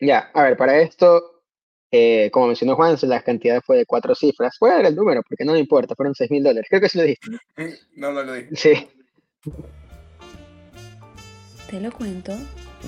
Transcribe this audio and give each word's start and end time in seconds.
Ya, 0.00 0.30
a 0.32 0.44
ver, 0.44 0.56
para 0.56 0.80
esto, 0.80 1.42
eh, 1.90 2.30
como 2.30 2.46
mencionó 2.46 2.76
Juan, 2.76 2.96
la 3.02 3.22
cantidad 3.22 3.60
fue 3.64 3.78
de 3.78 3.86
cuatro 3.86 4.14
cifras. 4.14 4.56
Puede 4.58 4.74
dar 4.74 4.86
el 4.86 4.94
número, 4.94 5.22
porque 5.28 5.44
no 5.44 5.52
me 5.52 5.58
importa, 5.58 5.96
fueron 5.96 6.14
seis 6.14 6.30
mil 6.30 6.42
dólares. 6.42 6.68
Creo 6.68 6.80
que 6.80 6.88
sí 6.88 6.98
lo 6.98 7.04
dijiste. 7.04 7.38
No, 7.96 8.12
no 8.12 8.22
lo 8.22 8.34
dije. 8.34 8.54
Sí. 8.54 8.88
Te 11.68 11.80
lo 11.80 11.90
cuento, 11.90 12.36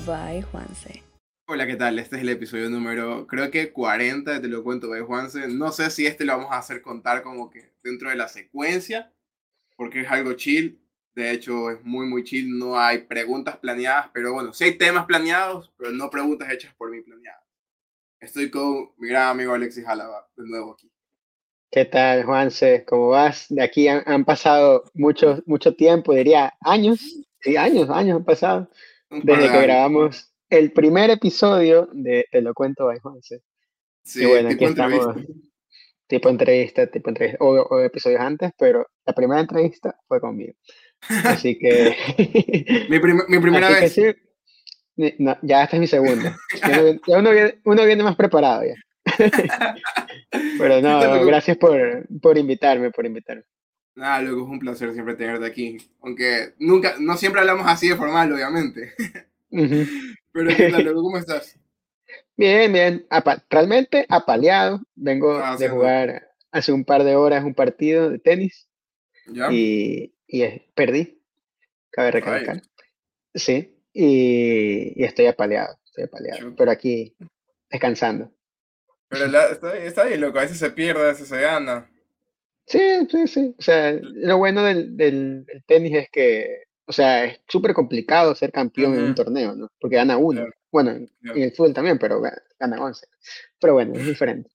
bye 0.06 0.42
Juanse. 0.42 1.02
Hola, 1.48 1.66
¿qué 1.66 1.74
tal? 1.74 1.98
Este 1.98 2.14
es 2.14 2.22
el 2.22 2.28
episodio 2.28 2.70
número, 2.70 3.26
creo 3.26 3.50
que 3.50 3.72
40 3.72 4.34
de 4.34 4.40
Te 4.40 4.46
lo 4.46 4.62
cuento, 4.62 4.88
bye 4.88 5.00
Juanse. 5.00 5.48
No 5.48 5.72
sé 5.72 5.90
si 5.90 6.06
este 6.06 6.24
lo 6.24 6.36
vamos 6.36 6.52
a 6.52 6.58
hacer 6.58 6.80
contar 6.80 7.24
como 7.24 7.50
que 7.50 7.72
dentro 7.82 8.08
de 8.08 8.14
la 8.14 8.28
secuencia, 8.28 9.12
porque 9.76 10.02
es 10.02 10.10
algo 10.10 10.34
chill. 10.34 10.80
De 11.14 11.32
hecho, 11.32 11.70
es 11.70 11.82
muy, 11.84 12.06
muy 12.06 12.24
chill. 12.24 12.58
No 12.58 12.78
hay 12.78 12.98
preguntas 12.98 13.56
planeadas, 13.56 14.10
pero 14.12 14.32
bueno, 14.32 14.52
sí 14.52 14.64
hay 14.64 14.78
temas 14.78 15.06
planeados, 15.06 15.72
pero 15.76 15.90
no 15.90 16.08
preguntas 16.10 16.50
hechas 16.50 16.74
por 16.74 16.90
mí 16.90 17.00
planeadas. 17.00 17.42
Estoy 18.20 18.50
con 18.50 18.90
mi 18.98 19.08
gran 19.08 19.28
amigo 19.28 19.54
Alexis 19.54 19.86
Álava, 19.86 20.28
de 20.36 20.48
nuevo 20.48 20.72
aquí. 20.72 20.90
¿Qué 21.70 21.84
tal, 21.84 22.24
Juanse? 22.24 22.84
¿Cómo 22.84 23.08
vas? 23.08 23.46
De 23.48 23.62
aquí 23.62 23.86
han, 23.86 24.24
pasado 24.24 24.84
mucho, 24.92 25.40
mucho 25.46 25.74
tiempo, 25.74 26.12
diría 26.12 26.52
años. 26.60 27.00
Sí, 27.40 27.56
años, 27.56 27.88
años 27.90 28.16
han 28.16 28.24
pasado. 28.24 28.70
Desde 29.08 29.50
que 29.50 29.62
grabamos 29.62 30.34
el 30.48 30.72
primer 30.72 31.10
episodio 31.10 31.88
de 31.92 32.26
Te 32.30 32.42
lo 32.42 32.54
cuento, 32.54 32.86
by 32.86 32.98
Juanse. 32.98 33.42
Sí, 34.02 34.22
y 34.22 34.26
bueno, 34.26 34.50
aquí 34.50 34.64
estamos. 34.64 35.16
Tipo 36.08 36.28
entrevista, 36.28 36.88
tipo 36.88 37.08
entrevista, 37.08 37.38
o, 37.44 37.80
episodios 37.80 38.20
antes, 38.20 38.50
pero 38.58 38.84
la 39.06 39.12
primera 39.12 39.40
entrevista 39.40 39.96
fue 40.08 40.20
conmigo. 40.20 40.54
Así 41.08 41.58
que. 41.58 41.96
mi, 42.88 42.98
mi, 43.28 43.38
primera 43.40 43.68
vez. 43.70 43.96
ya 45.42 45.62
esta 45.62 45.76
es 45.76 45.80
mi 45.80 45.86
segunda. 45.86 46.36
Ya 47.06 47.18
uno, 47.18 47.30
viene, 47.30 47.60
uno 47.64 47.84
viene 47.84 48.02
más 48.02 48.16
preparado 48.16 48.64
ya. 48.64 48.74
Pero 50.30 50.80
no, 50.80 51.24
gracias 51.24 51.56
por, 51.56 52.06
por 52.20 52.38
invitarme, 52.38 52.90
por 52.90 53.06
invitarme. 53.06 53.44
Nada, 53.94 54.22
luego 54.22 54.44
es 54.44 54.50
un 54.50 54.58
placer 54.58 54.92
siempre 54.92 55.14
tenerte 55.14 55.46
aquí. 55.46 55.78
Aunque 56.00 56.54
nunca, 56.58 56.94
no 56.98 57.16
siempre 57.16 57.40
hablamos 57.40 57.66
así 57.66 57.88
de 57.88 57.96
formal, 57.96 58.32
obviamente. 58.32 58.94
Pero 59.50 60.56
¿qué 60.56 60.70
tal, 60.70 60.94
¿Cómo 60.94 61.16
estás? 61.16 61.58
Bien, 62.36 62.72
bien. 62.72 63.06
realmente 63.48 64.06
apaleado. 64.08 64.80
Vengo 64.94 65.38
ah, 65.38 65.56
de 65.56 65.68
jugar 65.68 66.30
hace 66.52 66.72
un 66.72 66.84
par 66.84 67.04
de 67.04 67.16
horas 67.16 67.44
un 67.44 67.54
partido 67.54 68.10
de 68.10 68.18
tenis. 68.18 68.68
¿Ya? 69.26 69.52
Y, 69.52 70.14
y 70.30 70.46
perdí. 70.74 71.20
Cabe 71.90 72.12
recalcar. 72.12 72.62
Sí. 73.34 73.76
Y, 73.92 75.00
y, 75.00 75.04
estoy 75.04 75.26
apaleado. 75.26 75.76
Estoy 75.84 76.04
apaleado. 76.04 76.54
Pero 76.56 76.70
aquí 76.70 77.16
descansando. 77.68 78.30
Pero 79.08 79.24
está, 79.26 79.76
está, 79.76 80.04
bien, 80.04 80.20
loco. 80.20 80.38
A 80.38 80.42
veces 80.42 80.58
se 80.58 80.70
pierde, 80.70 81.02
a 81.02 81.06
veces 81.06 81.28
se 81.28 81.40
gana. 81.40 81.90
Sí, 82.66 83.08
sí, 83.10 83.26
sí. 83.26 83.54
O 83.58 83.62
sea, 83.62 83.92
lo 84.00 84.38
bueno 84.38 84.62
del, 84.62 84.96
del, 84.96 85.44
tenis 85.66 85.96
es 85.96 86.08
que, 86.10 86.62
o 86.86 86.92
sea, 86.92 87.24
es 87.24 87.40
súper 87.48 87.74
complicado 87.74 88.34
ser 88.36 88.52
campeón 88.52 88.94
en 88.94 89.02
un 89.02 89.14
torneo, 89.16 89.56
¿no? 89.56 89.68
Porque 89.80 89.96
gana 89.96 90.16
uno. 90.16 90.46
Bueno, 90.70 90.92
en 90.92 91.10
el 91.24 91.52
fútbol 91.52 91.74
también, 91.74 91.98
pero 91.98 92.22
gana, 92.60 92.80
once. 92.80 93.06
Pero 93.60 93.72
bueno, 93.72 93.94
es 93.94 94.06
diferente. 94.06 94.48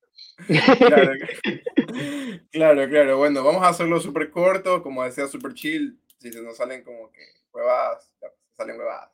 Claro, 0.47 1.13
claro, 2.51 2.89
claro. 2.89 3.17
Bueno, 3.17 3.43
vamos 3.43 3.63
a 3.63 3.69
hacerlo 3.69 3.99
súper 3.99 4.29
corto, 4.29 4.83
como 4.83 5.03
decía, 5.03 5.27
súper 5.27 5.53
chill. 5.53 5.99
Si 6.19 6.31
se 6.31 6.41
nos 6.41 6.57
salen 6.57 6.83
como 6.83 7.11
que 7.11 7.21
huevadas, 7.51 8.11
salen 8.57 8.77
huevadas. 8.77 9.11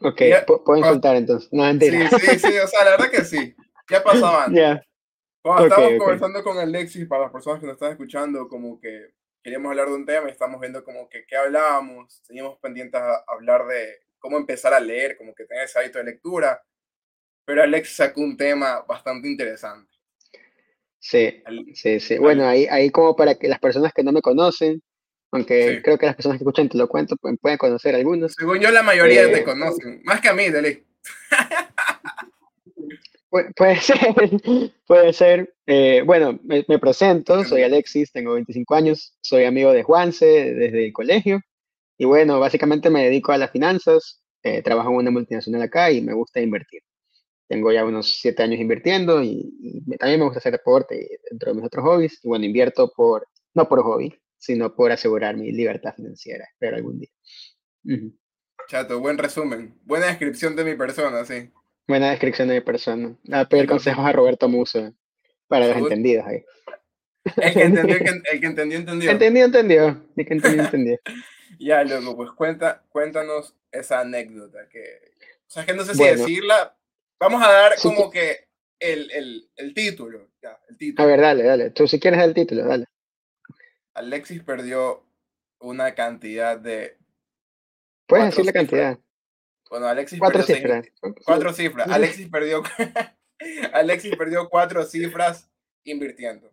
Ok, 0.00 0.20
pueden 0.64 0.82
contar 0.82 1.16
entonces. 1.16 1.48
No, 1.52 1.70
sí, 1.72 1.90
sí, 2.20 2.38
sí, 2.38 2.58
o 2.58 2.66
sea, 2.66 2.84
la 2.84 2.90
verdad 2.92 3.10
que 3.10 3.24
sí. 3.24 3.54
¿Qué 3.86 4.00
pasaba 4.00 4.44
antes? 4.46 4.80
Cuando 5.42 5.66
estábamos 5.66 5.98
conversando 5.98 6.42
con 6.42 6.58
Alexis, 6.58 7.06
para 7.06 7.24
las 7.24 7.32
personas 7.32 7.60
que 7.60 7.66
nos 7.66 7.74
están 7.74 7.92
escuchando, 7.92 8.48
como 8.48 8.80
que 8.80 9.12
queríamos 9.42 9.70
hablar 9.70 9.88
de 9.88 9.94
un 9.94 10.06
tema 10.06 10.28
y 10.28 10.32
estamos 10.32 10.58
viendo 10.58 10.82
como 10.82 11.08
que 11.08 11.26
qué 11.26 11.36
hablábamos, 11.36 12.22
teníamos 12.26 12.58
pendientes 12.60 13.00
a 13.00 13.22
hablar 13.28 13.66
de 13.66 14.00
cómo 14.18 14.38
empezar 14.38 14.72
a 14.72 14.80
leer, 14.80 15.18
como 15.18 15.34
que 15.34 15.44
tener 15.44 15.64
ese 15.64 15.78
hábito 15.78 15.98
de 15.98 16.04
lectura, 16.04 16.62
pero 17.44 17.62
Alexis 17.62 17.96
sacó 17.96 18.22
un 18.22 18.38
tema 18.38 18.80
bastante 18.88 19.28
interesante. 19.28 19.93
Sí, 21.04 21.42
sí, 21.74 22.00
sí. 22.00 22.16
Bueno, 22.16 22.46
ahí, 22.46 22.66
ahí 22.70 22.88
como 22.88 23.14
para 23.14 23.34
que 23.34 23.46
las 23.46 23.58
personas 23.58 23.92
que 23.92 24.02
no 24.02 24.10
me 24.10 24.22
conocen, 24.22 24.82
aunque 25.32 25.82
creo 25.82 25.98
que 25.98 26.06
las 26.06 26.14
personas 26.14 26.38
que 26.38 26.44
escuchan 26.44 26.70
te 26.70 26.78
lo 26.78 26.88
cuento 26.88 27.14
pueden, 27.16 27.58
conocer 27.58 27.94
algunos. 27.94 28.32
Según 28.32 28.58
yo, 28.58 28.70
la 28.70 28.82
mayoría 28.82 29.30
te 29.30 29.40
eh, 29.40 29.44
conocen, 29.44 30.00
más 30.04 30.22
que 30.22 30.30
a 30.30 30.32
mí, 30.32 30.48
Dele. 30.48 30.86
puede 33.54 33.76
ser, 33.82 33.98
puede 34.86 35.12
ser. 35.12 35.54
Eh, 35.66 36.02
bueno, 36.06 36.40
me, 36.42 36.64
presento, 36.78 37.44
soy 37.44 37.64
Alexis, 37.64 38.10
tengo 38.10 38.32
25 38.32 38.74
años, 38.74 39.14
soy 39.20 39.44
amigo 39.44 39.74
de 39.74 39.82
Juanse 39.82 40.54
desde 40.54 40.86
el 40.86 40.92
colegio. 40.94 41.42
Y 41.98 42.06
bueno, 42.06 42.40
básicamente 42.40 42.88
me 42.88 43.04
dedico 43.04 43.32
a 43.32 43.36
las 43.36 43.50
finanzas, 43.50 44.22
eh, 44.42 44.62
trabajo 44.62 44.88
en 44.88 44.96
una 44.96 45.10
multinacional 45.10 45.60
acá 45.60 45.90
y 45.90 46.00
me 46.00 46.14
gusta 46.14 46.40
invertir. 46.40 46.80
Tengo 47.46 47.72
ya 47.72 47.84
unos 47.84 48.18
7 48.20 48.42
años 48.42 48.60
invirtiendo 48.60 49.22
y, 49.22 49.82
también 49.98 50.20
me 50.20 50.26
gusta 50.26 50.38
hacer 50.38 50.52
deporte 50.52 51.20
dentro 51.30 51.50
de 51.50 51.56
mis 51.56 51.66
otros 51.66 51.84
hobbies. 51.84 52.20
Y 52.22 52.28
bueno, 52.28 52.44
invierto 52.44 52.90
por, 52.96 53.28
no 53.54 53.68
por 53.68 53.82
hobby, 53.82 54.14
sino 54.38 54.74
por 54.74 54.92
asegurar 54.92 55.36
mi 55.36 55.52
libertad 55.52 55.94
financiera, 55.94 56.46
espero 56.52 56.76
algún 56.76 57.00
día. 57.00 57.10
Chato, 58.68 58.98
buen 59.00 59.18
resumen. 59.18 59.78
Buena 59.84 60.06
descripción 60.06 60.56
de 60.56 60.64
mi 60.64 60.74
persona, 60.74 61.24
sí. 61.24 61.50
Buena 61.86 62.10
descripción 62.10 62.48
de 62.48 62.54
mi 62.54 62.60
persona. 62.62 63.16
A 63.30 63.46
pedir 63.46 63.66
consejos 63.66 64.04
a 64.06 64.12
Roberto 64.12 64.48
Muso 64.48 64.94
para 65.48 65.68
los 65.68 65.76
entendidos 65.76 66.26
ahí. 66.26 66.44
El 67.36 67.54
que 67.54 67.62
entendió, 67.62 67.96
el 67.96 68.40
que, 68.40 68.46
entendió, 68.46 68.78
entendió. 68.78 69.10
Entendió, 69.10 69.44
entendió. 69.44 70.06
El 70.16 70.26
que 70.26 70.34
entendió, 70.34 70.62
entendió. 70.64 70.98
ya, 71.58 71.84
luego, 71.84 72.16
pues 72.16 72.30
cuenta, 72.32 72.82
cuéntanos 72.88 73.54
esa 73.70 74.00
anécdota. 74.00 74.68
Que, 74.70 74.80
o 75.46 75.50
sea, 75.50 75.66
que 75.66 75.74
no 75.74 75.84
sé 75.84 75.94
si 75.94 76.04
decirla. 76.04 76.76
Vamos 77.18 77.42
a 77.42 77.52
dar 77.52 77.72
como 77.80 78.10
que 78.10 78.48
el, 78.78 79.10
el, 79.10 79.50
el, 79.56 79.74
título, 79.74 80.30
ya, 80.42 80.58
el 80.68 80.76
título. 80.76 81.04
A 81.04 81.10
ver, 81.10 81.20
dale, 81.20 81.42
dale. 81.44 81.70
Tú 81.70 81.86
si 81.86 81.98
quieres 81.98 82.22
el 82.22 82.34
título, 82.34 82.64
dale. 82.64 82.86
Alexis 83.94 84.42
perdió 84.42 85.06
una 85.60 85.94
cantidad 85.94 86.58
de... 86.58 86.98
Puedes 88.06 88.26
decir 88.26 88.44
la 88.44 88.52
cantidad. 88.52 88.98
Bueno, 89.70 89.86
Alexis 89.86 90.18
cuatro 90.18 90.42
cifras. 90.42 90.86
cuatro 91.24 91.52
cifras. 91.52 91.88
Alexis 91.88 92.28
perdió, 92.28 92.62
Alexis 93.72 94.16
perdió 94.16 94.48
cuatro 94.48 94.84
cifras 94.84 95.50
invirtiendo. 95.84 96.52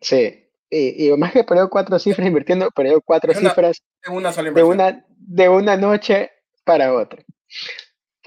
Sí. 0.00 0.44
Y, 0.70 1.10
más 1.16 1.32
que 1.32 1.44
perdió 1.44 1.68
cuatro 1.70 1.98
cifras 1.98 2.26
invirtiendo, 2.26 2.70
perdió 2.70 3.00
cuatro 3.00 3.32
cifras 3.34 3.82
en 4.04 4.14
una 4.14 4.32
sola 4.32 4.50
de 4.50 4.62
una, 4.62 5.04
de 5.08 5.48
una 5.48 5.76
noche 5.76 6.30
para 6.64 6.92
otra. 6.92 7.24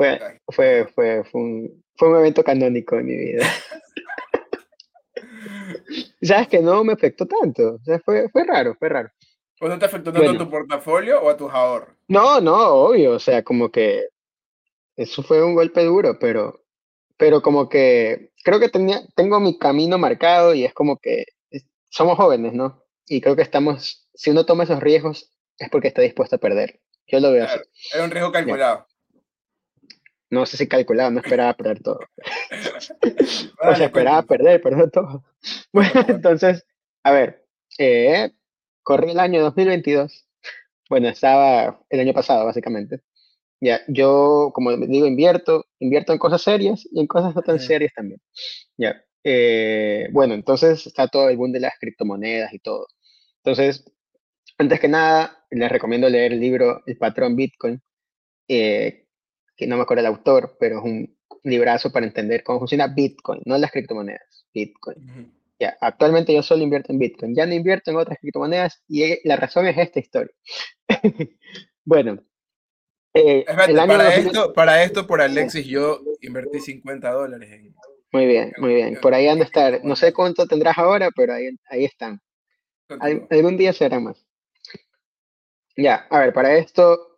Fue, 0.01 0.19
fue, 0.47 0.87
fue, 0.95 1.23
fue, 1.25 1.41
un, 1.41 1.83
fue 1.95 2.09
un 2.09 2.17
evento 2.17 2.43
canónico 2.43 2.97
en 2.97 3.05
mi 3.05 3.15
vida. 3.15 3.45
¿Sabes 6.23 6.47
que 6.47 6.59
no 6.59 6.83
me 6.83 6.93
afectó 6.93 7.27
tanto? 7.27 7.75
O 7.75 7.79
sea, 7.83 7.99
fue, 7.99 8.27
fue 8.29 8.43
raro, 8.43 8.75
fue 8.79 8.89
raro. 8.89 9.11
¿Pues 9.59 9.71
no 9.71 9.77
te 9.77 9.85
afectó 9.85 10.11
tanto 10.11 10.31
a 10.31 10.37
tu 10.39 10.49
portafolio 10.49 11.21
o 11.21 11.29
a 11.29 11.37
tus 11.37 11.51
ahorros? 11.51 11.89
No, 12.07 12.41
no, 12.41 12.57
obvio, 12.57 13.11
o 13.11 13.19
sea, 13.19 13.43
como 13.43 13.69
que 13.69 14.07
eso 14.95 15.21
fue 15.21 15.43
un 15.43 15.53
golpe 15.53 15.83
duro, 15.83 16.17
pero, 16.17 16.63
pero 17.15 17.43
como 17.43 17.69
que 17.69 18.31
creo 18.43 18.59
que 18.59 18.69
tenía, 18.69 19.01
tengo 19.15 19.39
mi 19.39 19.59
camino 19.59 19.99
marcado 19.99 20.55
y 20.55 20.65
es 20.65 20.73
como 20.73 20.97
que 20.97 21.25
somos 21.89 22.17
jóvenes, 22.17 22.53
¿no? 22.53 22.83
Y 23.05 23.21
creo 23.21 23.35
que 23.35 23.43
estamos, 23.43 24.09
si 24.15 24.31
uno 24.31 24.47
toma 24.47 24.63
esos 24.63 24.79
riesgos 24.79 25.31
es 25.59 25.69
porque 25.69 25.89
está 25.89 26.01
dispuesto 26.01 26.37
a 26.37 26.39
perder. 26.39 26.79
Yo 27.05 27.19
lo 27.19 27.31
veo 27.31 27.45
así. 27.45 27.59
Era 27.93 28.03
un 28.03 28.09
riesgo 28.09 28.31
calculado. 28.31 28.87
No 30.31 30.45
sé 30.45 30.57
si 30.57 30.67
calculado, 30.67 31.11
no 31.11 31.19
esperaba 31.19 31.53
perder 31.53 31.83
todo. 31.83 31.99
o 33.61 33.75
sea, 33.75 33.85
esperaba 33.85 34.23
perder, 34.23 34.61
perder 34.61 34.89
todo. 34.89 35.23
Bueno, 35.73 36.05
entonces, 36.07 36.65
a 37.03 37.11
ver, 37.11 37.45
eh, 37.79 38.31
corrí 38.83 39.11
el 39.11 39.19
año 39.19 39.41
2022. 39.41 40.27
Bueno, 40.89 41.09
estaba 41.09 41.81
el 41.89 41.99
año 41.99 42.13
pasado, 42.13 42.45
básicamente. 42.45 43.01
Ya, 43.61 43.81
yo, 43.87 44.51
como 44.53 44.75
digo, 44.77 45.05
invierto, 45.05 45.65
invierto 45.79 46.13
en 46.13 46.19
cosas 46.19 46.41
serias 46.41 46.87
y 46.91 46.99
en 46.99 47.07
cosas 47.07 47.35
no 47.35 47.41
tan 47.41 47.59
serias 47.59 47.93
también. 47.93 48.21
Ya, 48.77 49.03
eh, 49.23 50.09
bueno, 50.11 50.33
entonces 50.33 50.87
está 50.87 51.07
todo 51.07 51.29
el 51.29 51.37
boom 51.37 51.51
de 51.51 51.59
las 51.59 51.73
criptomonedas 51.79 52.53
y 52.53 52.59
todo. 52.59 52.87
Entonces, 53.43 53.85
antes 54.57 54.79
que 54.79 54.87
nada, 54.87 55.45
les 55.51 55.71
recomiendo 55.71 56.09
leer 56.09 56.33
el 56.33 56.39
libro 56.39 56.83
El 56.85 56.97
patrón 56.97 57.35
Bitcoin, 57.35 57.81
eh, 58.47 59.07
que 59.55 59.67
no 59.67 59.77
me 59.77 59.83
acuerdo 59.83 60.01
el 60.01 60.07
autor, 60.07 60.57
pero 60.59 60.79
es 60.79 60.83
un 60.83 61.17
librazo 61.43 61.91
para 61.91 62.05
entender 62.05 62.43
cómo 62.43 62.59
funciona 62.59 62.87
Bitcoin, 62.87 63.41
no 63.45 63.57
las 63.57 63.71
criptomonedas, 63.71 64.45
Bitcoin. 64.53 65.31
Ya, 65.59 65.77
actualmente 65.79 66.33
yo 66.33 66.41
solo 66.41 66.63
invierto 66.63 66.91
en 66.91 66.99
Bitcoin, 66.99 67.35
ya 67.35 67.45
no 67.45 67.53
invierto 67.53 67.91
en 67.91 67.97
otras 67.97 68.17
criptomonedas 68.19 68.83
y 68.87 69.27
la 69.27 69.35
razón 69.35 69.67
es 69.67 69.77
esta 69.77 69.99
historia. 69.99 70.33
bueno, 71.85 72.19
Eh, 73.13 73.39
Espérate, 73.39 73.71
el 73.71 73.79
año 73.79 73.87
para, 73.89 74.03
2000 74.05 74.25
esto, 74.27 74.53
para 74.53 74.83
esto, 74.83 75.05
por 75.07 75.21
Alexis, 75.21 75.65
yo 75.67 75.99
invertí 76.21 76.59
50 76.59 77.11
dólares 77.11 77.51
en. 77.51 77.75
Muy 78.13 78.25
bien, 78.25 78.53
muy 78.57 78.73
bien. 78.73 78.97
Por 79.01 79.13
ahí 79.13 79.27
han 79.27 79.37
de 79.39 79.45
estar. 79.45 79.83
No 79.83 79.95
sé 79.95 80.13
cuánto 80.13 80.45
tendrás 80.47 80.77
ahora, 80.77 81.09
pero 81.15 81.33
ahí, 81.33 81.49
ahí 81.69 81.85
están. 81.85 82.21
Al- 82.99 83.27
algún 83.29 83.57
día 83.57 83.71
será 83.73 83.99
más. 83.99 84.25
Ya, 85.77 86.07
a 86.09 86.19
ver, 86.19 86.33
para 86.33 86.55
esto, 86.55 87.10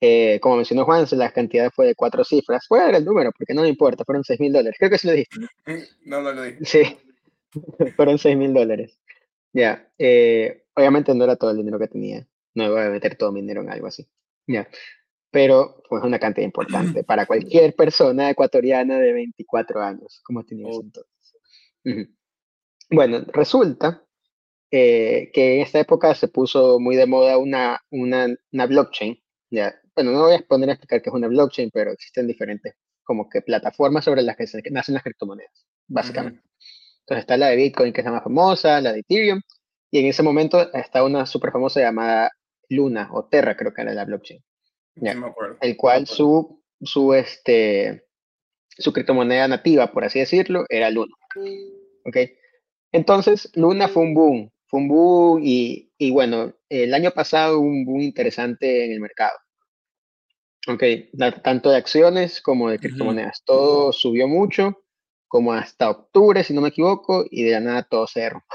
eh, 0.00 0.38
como 0.40 0.56
mencionó 0.56 0.84
Juan, 0.84 1.06
la 1.12 1.30
cantidad 1.32 1.70
fue 1.70 1.86
de 1.86 1.94
cuatro 1.94 2.24
cifras. 2.24 2.66
Voy 2.68 2.80
a 2.80 2.84
dar 2.84 2.94
el 2.96 3.04
número 3.04 3.32
porque 3.36 3.54
no 3.54 3.62
me 3.62 3.68
importa, 3.68 4.04
fueron 4.04 4.24
seis 4.24 4.40
mil 4.40 4.52
dólares. 4.52 4.76
Creo 4.78 4.90
que 4.90 4.98
sí 4.98 5.06
lo 5.06 5.12
dijiste. 5.14 5.46
No, 6.04 6.20
no 6.22 6.32
lo 6.32 6.42
dije. 6.42 6.64
Sí, 6.64 6.82
fueron 7.96 8.18
seis 8.18 8.36
mil 8.36 8.52
dólares. 8.52 8.98
Ya, 9.52 9.88
eh, 9.98 10.64
obviamente 10.74 11.14
no 11.14 11.24
era 11.24 11.36
todo 11.36 11.50
el 11.52 11.58
dinero 11.58 11.78
que 11.78 11.88
tenía. 11.88 12.26
No 12.54 12.64
iba 12.66 12.86
a 12.86 12.90
meter 12.90 13.16
todo 13.16 13.32
mi 13.32 13.40
dinero 13.40 13.62
en 13.62 13.70
algo 13.70 13.86
así. 13.86 14.06
Ya, 14.46 14.68
pero 15.30 15.82
fue 15.88 16.00
una 16.00 16.18
cantidad 16.18 16.44
importante 16.44 17.04
para 17.04 17.26
cualquier 17.26 17.74
persona 17.74 18.30
ecuatoriana 18.30 18.98
de 18.98 19.12
24 19.12 19.80
años, 19.82 20.20
como 20.24 20.44
tenía 20.44 20.68
ese 20.68 20.78
Oh. 20.78 20.82
entonces. 20.82 21.12
Ujú. 21.84 22.14
Bueno, 22.90 23.24
resulta 23.32 24.04
eh, 24.70 25.30
que 25.32 25.56
en 25.56 25.60
esta 25.62 25.80
época 25.80 26.14
se 26.14 26.28
puso 26.28 26.78
muy 26.80 26.96
de 26.96 27.06
moda 27.06 27.38
una, 27.38 27.80
una, 27.90 28.26
una 28.52 28.66
blockchain. 28.66 29.20
Ya, 29.50 29.74
bueno, 29.94 30.12
no 30.12 30.22
voy 30.24 30.34
a 30.34 30.40
poner 30.40 30.70
a 30.70 30.72
explicar 30.72 31.02
qué 31.02 31.10
es 31.10 31.14
una 31.14 31.28
blockchain, 31.28 31.70
pero 31.72 31.92
existen 31.92 32.26
diferentes 32.26 32.74
como 33.04 33.28
que 33.28 33.42
plataformas 33.42 34.04
sobre 34.04 34.22
las 34.22 34.36
que 34.36 34.46
se 34.46 34.62
nacen 34.70 34.94
las 34.94 35.02
criptomonedas, 35.02 35.66
básicamente. 35.86 36.42
Entonces 37.00 37.20
está 37.22 37.36
la 37.36 37.48
de 37.48 37.56
Bitcoin, 37.56 37.92
que 37.92 38.00
es 38.00 38.04
la 38.04 38.12
más 38.12 38.24
famosa, 38.24 38.80
la 38.80 38.92
de 38.92 39.00
Ethereum, 39.00 39.40
y 39.90 39.98
en 39.98 40.06
ese 40.06 40.22
momento 40.22 40.72
está 40.74 41.04
una 41.04 41.26
súper 41.26 41.52
famosa 41.52 41.80
llamada 41.80 42.32
Luna 42.70 43.10
o 43.12 43.26
Terra, 43.26 43.56
creo 43.56 43.72
que 43.74 43.82
era 43.82 43.92
la 43.92 44.04
blockchain, 44.04 44.42
Ya. 44.96 45.12
Sí, 45.12 45.18
me 45.18 45.26
acuerdo. 45.26 45.58
el 45.60 45.76
cual 45.76 46.06
su, 46.06 46.62
su, 46.80 47.12
este, 47.14 48.06
su 48.70 48.92
criptomoneda 48.92 49.46
nativa, 49.48 49.92
por 49.92 50.04
así 50.04 50.18
decirlo, 50.18 50.64
era 50.68 50.90
Luna. 50.90 51.14
¿Ok? 52.06 52.16
Entonces, 52.92 53.50
Luna 53.54 53.88
fue 53.88 54.02
un 54.02 54.14
boom, 54.14 54.50
fue 54.66 54.80
un 54.80 54.88
boom 54.88 55.40
y, 55.44 55.92
y 55.98 56.10
bueno, 56.10 56.54
el 56.68 56.94
año 56.94 57.10
pasado 57.10 57.60
hubo 57.60 57.68
un 57.68 57.84
boom 57.84 58.00
interesante 58.00 58.86
en 58.86 58.92
el 58.92 59.00
mercado. 59.00 59.36
Ok, 60.66 60.82
tanto 61.42 61.70
de 61.70 61.76
acciones 61.76 62.40
como 62.40 62.70
de 62.70 62.78
criptomonedas. 62.78 63.42
Todo 63.44 63.92
subió 63.92 64.26
mucho, 64.26 64.82
como 65.28 65.52
hasta 65.52 65.90
octubre, 65.90 66.42
si 66.42 66.54
no 66.54 66.62
me 66.62 66.68
equivoco, 66.68 67.24
y 67.30 67.44
de 67.44 67.52
la 67.52 67.60
nada 67.60 67.82
todo 67.82 68.06
se 68.06 68.20
derrumbó. 68.20 68.46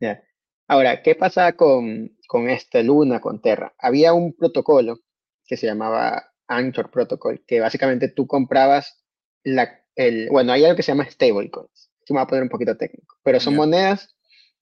Ahora, 0.66 1.02
¿qué 1.02 1.14
pasa 1.14 1.52
con, 1.52 2.16
con 2.26 2.48
esta 2.48 2.82
Luna, 2.82 3.20
con 3.20 3.40
Terra? 3.40 3.74
Había 3.78 4.14
un 4.14 4.34
protocolo 4.34 4.98
que 5.46 5.56
se 5.56 5.66
llamaba 5.66 6.32
Anchor 6.48 6.90
Protocol, 6.90 7.44
que 7.46 7.60
básicamente 7.60 8.08
tú 8.08 8.26
comprabas 8.26 9.04
la, 9.42 9.84
el, 9.94 10.28
bueno, 10.30 10.52
hay 10.52 10.64
algo 10.64 10.76
que 10.76 10.82
se 10.82 10.92
llama 10.92 11.08
stablecoins. 11.08 11.90
Esto 12.00 12.14
me 12.14 12.18
va 12.18 12.22
a 12.22 12.26
poner 12.26 12.42
un 12.42 12.48
poquito 12.48 12.76
técnico, 12.76 13.16
pero 13.22 13.40
son 13.40 13.56
monedas 13.56 14.16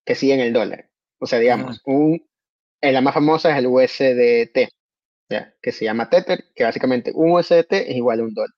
que 0.04 0.14
siguen 0.14 0.40
el 0.40 0.52
dólar. 0.52 0.90
O 1.18 1.26
sea, 1.26 1.38
digamos, 1.38 1.80
un, 1.84 2.28
eh, 2.80 2.92
la 2.92 3.00
más 3.00 3.14
famosa 3.14 3.50
es 3.52 3.58
el 3.58 3.66
USDT, 3.68 4.72
¿ya? 5.28 5.54
que 5.60 5.72
se 5.72 5.84
llama 5.84 6.10
Tether, 6.10 6.44
que 6.54 6.64
básicamente 6.64 7.12
un 7.14 7.32
USDT 7.32 7.72
es 7.72 7.96
igual 7.96 8.20
a 8.20 8.22
un 8.24 8.34
dólar. 8.34 8.54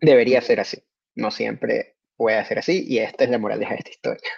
Debería 0.00 0.40
ser 0.40 0.60
así. 0.60 0.78
No 1.14 1.30
siempre 1.30 1.96
puede 2.16 2.44
ser 2.44 2.60
así, 2.60 2.84
y 2.86 2.98
esta 2.98 3.24
es 3.24 3.30
la 3.30 3.38
moraleja 3.38 3.72
de 3.72 3.78
esta 3.78 3.90
historia. 3.90 4.30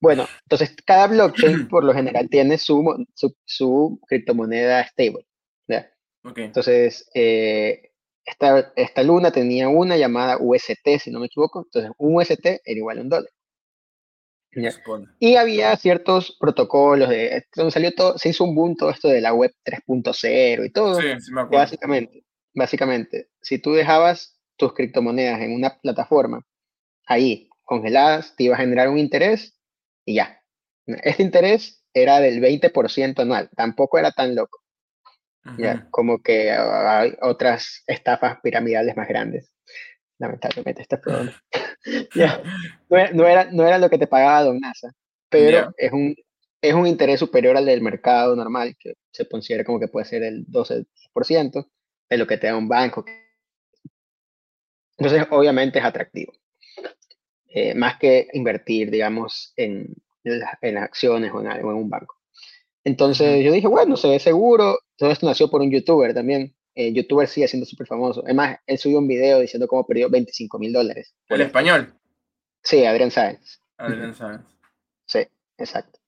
Bueno, 0.00 0.26
entonces 0.42 0.74
cada 0.84 1.06
blockchain 1.06 1.68
por 1.68 1.84
lo 1.84 1.92
general 1.92 2.28
tiene 2.30 2.58
su, 2.58 3.06
su, 3.14 3.36
su 3.44 4.00
criptomoneda 4.08 4.84
stable. 4.86 5.26
Entonces, 6.22 7.10
eh, 7.14 7.92
esta, 8.24 8.72
esta 8.76 9.02
luna 9.02 9.30
tenía 9.30 9.68
una 9.68 9.96
llamada 9.96 10.36
UST, 10.38 10.98
si 11.00 11.10
no 11.10 11.20
me 11.20 11.26
equivoco. 11.26 11.62
Entonces, 11.64 11.90
un 11.98 12.16
UST 12.16 12.46
era 12.46 12.60
igual 12.64 12.98
a 12.98 13.00
un 13.02 13.08
dólar. 13.08 13.30
Y 15.18 15.36
había 15.36 15.76
ciertos 15.76 16.36
protocolos, 16.38 17.08
de, 17.08 17.44
salió 17.70 17.92
todo, 17.92 18.18
se 18.18 18.30
hizo 18.30 18.44
un 18.44 18.54
boom 18.54 18.76
todo 18.76 18.90
esto 18.90 19.08
de 19.08 19.20
la 19.20 19.32
web 19.32 19.52
3.0 19.64 20.66
y 20.66 20.70
todo. 20.70 21.00
Sí, 21.00 21.08
sí 21.20 21.32
me 21.32 21.42
que 21.42 21.42
acuerdo. 21.42 21.58
básicamente, 21.58 22.24
básicamente, 22.54 23.28
si 23.40 23.58
tú 23.58 23.72
dejabas 23.72 24.40
tus 24.56 24.74
criptomonedas 24.74 25.40
en 25.40 25.52
una 25.52 25.78
plataforma 25.78 26.44
ahí 27.06 27.48
congeladas, 27.64 28.34
te 28.36 28.44
iba 28.44 28.56
a 28.56 28.58
generar 28.58 28.88
un 28.88 28.98
interés 28.98 29.56
y 30.04 30.14
ya. 30.14 30.42
Este 30.86 31.22
interés 31.22 31.84
era 31.94 32.20
del 32.20 32.40
20% 32.40 33.20
anual, 33.20 33.48
tampoco 33.56 33.98
era 33.98 34.10
tan 34.10 34.34
loco. 34.34 34.58
Ya, 35.56 35.88
como 35.90 36.22
que 36.22 36.50
hay 36.52 37.16
otras 37.22 37.82
estafas 37.86 38.40
piramidales 38.42 38.94
más 38.94 39.08
grandes. 39.08 39.54
Lamentablemente, 40.20 40.82
este 40.82 40.98
programa. 40.98 41.32
Ya, 42.14 42.42
no, 42.88 42.98
era, 42.98 43.10
no, 43.12 43.26
era, 43.26 43.44
no 43.50 43.66
era 43.66 43.78
lo 43.78 43.88
que 43.88 43.98
te 43.98 44.06
pagaba 44.06 44.44
Don 44.44 44.60
NASA, 44.60 44.92
pero 45.30 45.72
es, 45.78 45.92
un, 45.92 46.14
es 46.60 46.74
un 46.74 46.86
interés 46.86 47.18
superior 47.18 47.56
al 47.56 47.64
del 47.64 47.80
mercado 47.80 48.36
normal, 48.36 48.76
que 48.78 48.94
se 49.10 49.26
considera 49.26 49.64
como 49.64 49.80
que 49.80 49.88
puede 49.88 50.04
ser 50.04 50.22
el 50.22 50.46
12% 50.46 51.66
de 52.10 52.16
lo 52.18 52.26
que 52.26 52.36
te 52.36 52.48
da 52.48 52.56
un 52.56 52.68
banco. 52.68 53.04
Entonces, 54.98 55.26
obviamente 55.30 55.78
es 55.78 55.84
atractivo. 55.84 56.32
Eh, 57.48 57.74
más 57.74 57.98
que 57.98 58.28
invertir, 58.34 58.90
digamos, 58.90 59.54
en, 59.56 59.94
en 60.24 60.76
acciones 60.76 61.32
o 61.32 61.40
en, 61.40 61.46
algo, 61.46 61.70
en 61.70 61.78
un 61.78 61.88
banco. 61.88 62.16
Entonces 62.84 63.44
yo 63.44 63.52
dije, 63.52 63.66
bueno, 63.66 63.96
se 63.96 64.08
ve 64.08 64.18
seguro. 64.18 64.78
Todo 64.96 65.10
esto 65.10 65.26
nació 65.26 65.50
por 65.50 65.62
un 65.62 65.70
youtuber 65.70 66.12
también. 66.12 66.54
El 66.74 66.94
youtuber 66.94 67.26
sigue 67.28 67.48
siendo 67.48 67.66
súper 67.66 67.86
famoso. 67.86 68.22
Además, 68.24 68.58
él 68.66 68.78
subió 68.78 68.98
un 68.98 69.08
video 69.08 69.40
diciendo 69.40 69.66
cómo 69.66 69.86
perdió 69.86 70.08
25 70.08 70.58
mil 70.58 70.72
dólares. 70.72 71.14
El 71.28 71.40
español. 71.40 71.94
Sí, 72.62 72.84
Adrián 72.84 73.10
Sáenz. 73.10 73.60
Adrián 73.76 74.14
Sáenz. 74.14 74.42
Sí, 75.06 75.20
exacto. 75.58 75.98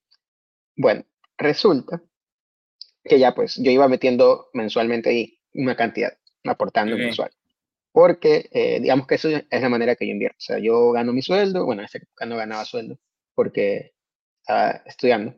Bueno, 0.75 1.03
resulta 1.37 2.01
que 3.03 3.19
ya 3.19 3.35
pues 3.35 3.57
yo 3.57 3.69
iba 3.71 3.87
metiendo 3.87 4.49
mensualmente 4.53 5.09
ahí 5.09 5.39
una 5.53 5.75
cantidad, 5.75 6.13
aportando 6.45 6.95
Ok. 6.95 7.01
mensual. 7.01 7.31
Porque 7.91 8.49
eh, 8.51 8.79
digamos 8.79 9.05
que 9.05 9.15
eso 9.15 9.29
es 9.29 9.61
la 9.61 9.69
manera 9.69 9.95
que 9.95 10.07
yo 10.07 10.13
invierto. 10.13 10.37
O 10.39 10.41
sea, 10.41 10.57
yo 10.59 10.91
gano 10.91 11.13
mi 11.13 11.21
sueldo, 11.21 11.65
bueno, 11.65 11.81
en 11.81 11.85
esta 11.85 11.99
época 11.99 12.25
no 12.25 12.37
ganaba 12.37 12.65
sueldo 12.65 12.97
porque 13.35 13.93
estaba 14.41 14.81
estudiando. 14.85 15.35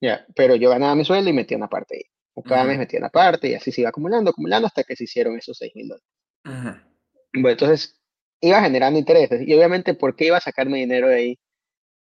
Ya, 0.00 0.26
pero 0.34 0.54
yo 0.56 0.70
ganaba 0.70 0.94
mi 0.94 1.04
sueldo 1.04 1.30
y 1.30 1.32
metía 1.32 1.56
una 1.56 1.68
parte 1.68 1.96
ahí. 1.96 2.02
O 2.34 2.42
cada 2.42 2.62
Ujú. 2.62 2.68
mes 2.70 2.78
metía 2.78 2.98
una 2.98 3.10
parte 3.10 3.48
y 3.48 3.54
así 3.54 3.70
se 3.72 3.82
iba 3.82 3.90
acumulando, 3.90 4.30
acumulando 4.30 4.66
hasta 4.66 4.84
que 4.84 4.96
se 4.96 5.04
hicieron 5.04 5.36
esos 5.36 5.56
6 5.58 5.72
mil 5.74 5.88
dólares. 5.88 6.08
Ujú. 6.46 6.92
Bueno, 7.34 7.50
entonces 7.50 8.00
iba 8.40 8.60
generando 8.62 8.98
intereses. 8.98 9.46
Y 9.46 9.54
obviamente, 9.54 9.94
¿por 9.94 10.16
qué 10.16 10.26
iba 10.26 10.36
a 10.38 10.40
sacarme 10.40 10.78
dinero 10.78 11.08
de 11.08 11.14
ahí 11.14 11.38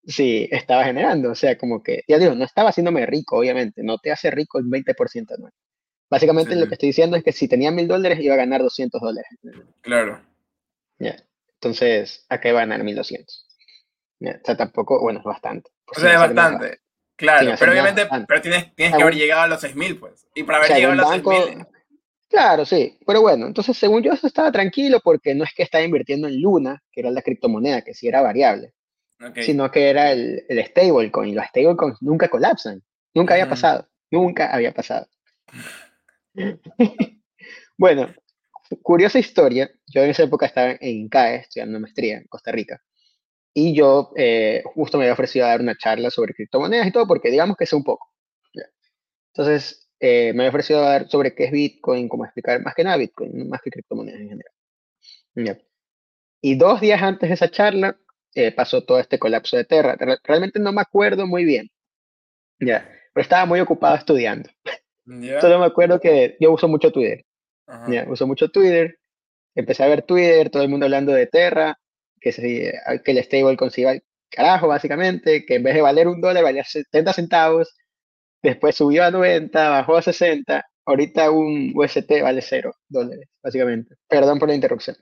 si 0.06 0.48
estaba 0.50 0.84
generando? 0.84 1.30
O 1.30 1.34
sea, 1.34 1.56
como 1.58 1.82
que, 1.82 2.02
ya 2.06 2.18
digo, 2.18 2.34
no 2.34 2.44
estaba 2.44 2.70
haciéndome 2.70 3.04
rico, 3.06 3.38
obviamente. 3.38 3.82
No 3.82 3.98
te 3.98 4.12
hace 4.12 4.30
rico 4.30 4.58
el 4.58 4.66
20% 4.66 5.34
anual. 5.34 5.52
Básicamente 6.10 6.54
Sí. 6.54 6.60
lo 6.60 6.66
que 6.68 6.74
estoy 6.74 6.88
diciendo 6.90 7.16
es 7.16 7.24
que 7.24 7.32
si 7.32 7.48
tenía 7.48 7.70
mil 7.70 7.86
dólares 7.88 8.18
iba 8.20 8.34
a 8.34 8.38
ganar 8.38 8.62
200 8.62 9.00
dólares. 9.00 9.30
Claro. 9.80 10.20
Ya. 10.98 11.16
Entonces, 11.54 12.24
acá 12.28 12.48
iba 12.48 12.58
a 12.58 12.62
ganar 12.66 12.82
1200. 12.84 13.46
Ya. 14.18 14.38
O 14.42 14.44
sea, 14.44 14.56
tampoco, 14.56 15.00
bueno, 15.00 15.20
es 15.20 15.24
bastante. 15.24 15.70
O 15.86 15.98
sea, 15.98 16.12
es 16.14 16.18
bastante. 16.20 16.80
Claro, 17.20 17.54
pero 17.58 17.72
obviamente, 17.72 18.08
pero 18.26 18.40
tienes, 18.40 18.74
tienes 18.74 18.96
que 18.96 19.02
haber 19.02 19.14
llegado 19.14 19.42
a 19.42 19.46
los 19.46 19.62
6.000, 19.62 20.00
pues. 20.00 20.26
Y 20.34 20.42
para 20.42 20.56
O 20.56 20.60
haber 20.60 20.68
sea, 20.68 20.76
llegado 20.76 20.92
a 20.94 20.96
los 20.96 21.08
banco, 21.10 21.32
6.000, 21.32 21.68
claro, 22.30 22.64
sí, 22.64 22.98
pero 23.06 23.20
bueno, 23.20 23.46
entonces 23.46 23.76
según 23.76 24.02
yo 24.02 24.14
eso 24.14 24.26
estaba 24.26 24.50
tranquilo 24.50 25.00
porque 25.04 25.34
no 25.34 25.44
es 25.44 25.50
que 25.54 25.62
estaba 25.62 25.84
invirtiendo 25.84 26.28
en 26.28 26.40
Luna, 26.40 26.82
que 26.90 27.00
era 27.02 27.10
la 27.10 27.20
criptomoneda, 27.20 27.82
que 27.82 27.92
sí 27.92 28.08
era 28.08 28.22
variable, 28.22 28.72
sino 29.36 29.70
que 29.70 29.90
era 29.90 30.12
el, 30.12 30.46
el 30.48 30.64
stablecoin. 30.64 31.34
Los 31.34 31.44
stablecoins 31.44 32.00
nunca 32.00 32.28
colapsan, 32.28 32.82
nunca 33.12 33.34
había 33.34 33.50
pasado, 33.50 33.86
nunca 34.10 34.46
había 34.50 34.72
pasado. 34.72 35.06
bueno, 37.76 38.14
curiosa 38.80 39.18
historia, 39.18 39.70
yo 39.88 40.02
en 40.02 40.08
esa 40.08 40.22
época 40.22 40.46
estaba 40.46 40.74
en 40.80 41.06
CAE 41.10 41.36
estudiando 41.36 41.80
maestría 41.80 42.16
en 42.16 42.26
Costa 42.28 42.50
Rica 42.50 42.82
y 43.54 43.74
yo 43.74 44.12
eh, 44.16 44.62
justo 44.74 44.96
me 44.98 45.04
había 45.04 45.14
ofrecido 45.14 45.46
a 45.46 45.50
dar 45.50 45.60
una 45.60 45.76
charla 45.76 46.10
sobre 46.10 46.34
criptomonedas 46.34 46.86
y 46.86 46.92
todo 46.92 47.06
porque 47.06 47.30
digamos 47.30 47.56
que 47.56 47.66
sé 47.66 47.76
un 47.76 47.84
poco. 47.84 48.08
¿ya? 48.54 48.64
Entonces, 49.34 49.88
eh, 49.98 50.32
me 50.34 50.42
había 50.44 50.50
ofrecido 50.50 50.80
a 50.80 50.90
dar 50.90 51.08
sobre 51.08 51.34
qué 51.34 51.44
es 51.44 51.52
Bitcoin, 51.52 52.08
cómo 52.08 52.24
explicar 52.24 52.62
más 52.62 52.74
que 52.74 52.84
nada 52.84 52.96
Bitcoin, 52.96 53.48
más 53.48 53.60
que 53.62 53.70
criptomonedas 53.70 54.20
en 54.20 54.28
general. 54.28 54.52
Ya. 55.34 55.58
Y 56.42 56.54
dos 56.56 56.80
días 56.80 57.02
antes 57.02 57.28
de 57.28 57.34
esa 57.34 57.50
charla 57.50 57.98
eh, 58.34 58.52
pasó 58.52 58.82
todo 58.84 58.98
este 58.98 59.18
colapso 59.18 59.56
de 59.56 59.64
Terra. 59.64 59.96
Re- 59.98 60.18
Realmente 60.24 60.58
no 60.58 60.72
me 60.72 60.80
acuerdo 60.80 61.26
muy 61.26 61.44
bien, 61.44 61.68
ya, 62.60 62.88
pero 63.12 63.22
estaba 63.22 63.44
muy 63.46 63.60
ocupado 63.60 63.96
estudiando. 63.96 64.48
¿Ya? 65.04 65.40
Solo 65.40 65.58
me 65.58 65.66
acuerdo 65.66 66.00
que 66.00 66.36
yo 66.40 66.52
uso 66.52 66.68
mucho 66.68 66.92
Twitter, 66.92 67.24
Ajá. 67.66 67.86
ya, 67.92 68.06
uso 68.08 68.26
mucho 68.26 68.48
Twitter. 68.48 68.96
Empecé 69.54 69.82
a 69.82 69.88
ver 69.88 70.02
Twitter, 70.02 70.48
todo 70.48 70.62
el 70.62 70.68
mundo 70.68 70.86
hablando 70.86 71.12
de 71.12 71.26
Terra, 71.26 71.78
que, 72.20 72.32
se, 72.32 72.42
que 73.04 73.10
el 73.10 73.24
stablecoin 73.24 73.70
se 73.70 73.80
iba 73.82 73.90
al 73.92 74.02
carajo, 74.30 74.68
básicamente, 74.68 75.44
que 75.44 75.56
en 75.56 75.62
vez 75.62 75.74
de 75.74 75.80
valer 75.80 76.08
un 76.08 76.20
dólar 76.20 76.44
valía 76.44 76.64
70 76.64 77.12
centavos, 77.12 77.76
después 78.42 78.76
subió 78.76 79.04
a 79.04 79.10
90, 79.10 79.68
bajó 79.70 79.96
a 79.96 80.02
60, 80.02 80.64
ahorita 80.84 81.30
un 81.30 81.72
UST 81.74 82.22
vale 82.22 82.42
cero 82.42 82.74
dólares, 82.88 83.28
básicamente. 83.42 83.96
Perdón 84.08 84.38
por 84.38 84.48
la 84.48 84.54
interrupción. 84.54 84.96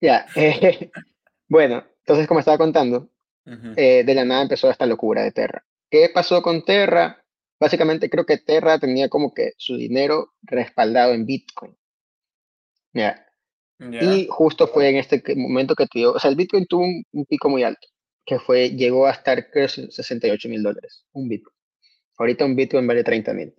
Ya, 0.00 0.26
eh, 0.36 0.90
bueno, 1.48 1.84
entonces 2.00 2.26
como 2.26 2.40
estaba 2.40 2.58
contando, 2.58 3.10
eh, 3.76 4.04
de 4.04 4.14
la 4.14 4.24
nada 4.24 4.42
empezó 4.42 4.70
esta 4.70 4.86
locura 4.86 5.22
de 5.22 5.32
Terra. 5.32 5.64
¿Qué 5.90 6.10
pasó 6.12 6.42
con 6.42 6.64
Terra? 6.64 7.22
Básicamente 7.60 8.10
creo 8.10 8.26
que 8.26 8.38
Terra 8.38 8.78
tenía 8.78 9.08
como 9.08 9.32
que 9.32 9.52
su 9.58 9.76
dinero 9.76 10.32
respaldado 10.42 11.12
en 11.12 11.26
Bitcoin. 11.26 11.76
Ya. 12.92 13.26
Y 13.78 14.28
justo 14.30 14.68
fue 14.68 14.88
en 14.88 14.96
este 14.96 15.22
momento 15.34 15.74
que 15.74 15.86
tuvo, 15.86 16.12
o 16.12 16.18
sea, 16.18 16.30
el 16.30 16.36
Bitcoin 16.36 16.66
tuvo 16.66 16.84
un, 16.84 17.26
pico 17.26 17.48
muy 17.48 17.64
alto, 17.64 17.86
que 18.24 18.38
fue, 18.38 18.70
llegó 18.70 19.06
a 19.06 19.10
estar, 19.12 19.50
creo, 19.50 19.68
68 19.68 20.48
mil 20.48 20.62
dólares, 20.62 21.04
un 21.12 21.28
Bitcoin. 21.28 21.54
Ahorita 22.16 22.44
un 22.44 22.56
Bitcoin 22.56 22.86
vale 22.86 23.02
30 23.02 23.34
mil. 23.34 23.54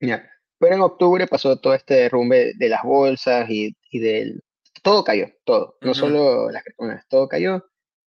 Ya. 0.00 0.28
Pero 0.58 0.74
en 0.74 0.82
octubre 0.82 1.26
pasó 1.26 1.58
todo 1.58 1.74
este 1.74 1.94
derrumbe 1.94 2.52
de 2.56 2.68
las 2.68 2.82
bolsas 2.82 3.48
y, 3.48 3.76
y 3.90 3.98
del... 3.98 4.42
Todo 4.82 5.04
cayó, 5.04 5.28
todo, 5.44 5.76
no 5.80 5.94
solo 5.94 6.50
las 6.50 6.64
criptomonedas, 6.64 7.06
todo 7.08 7.28
cayó. 7.28 7.64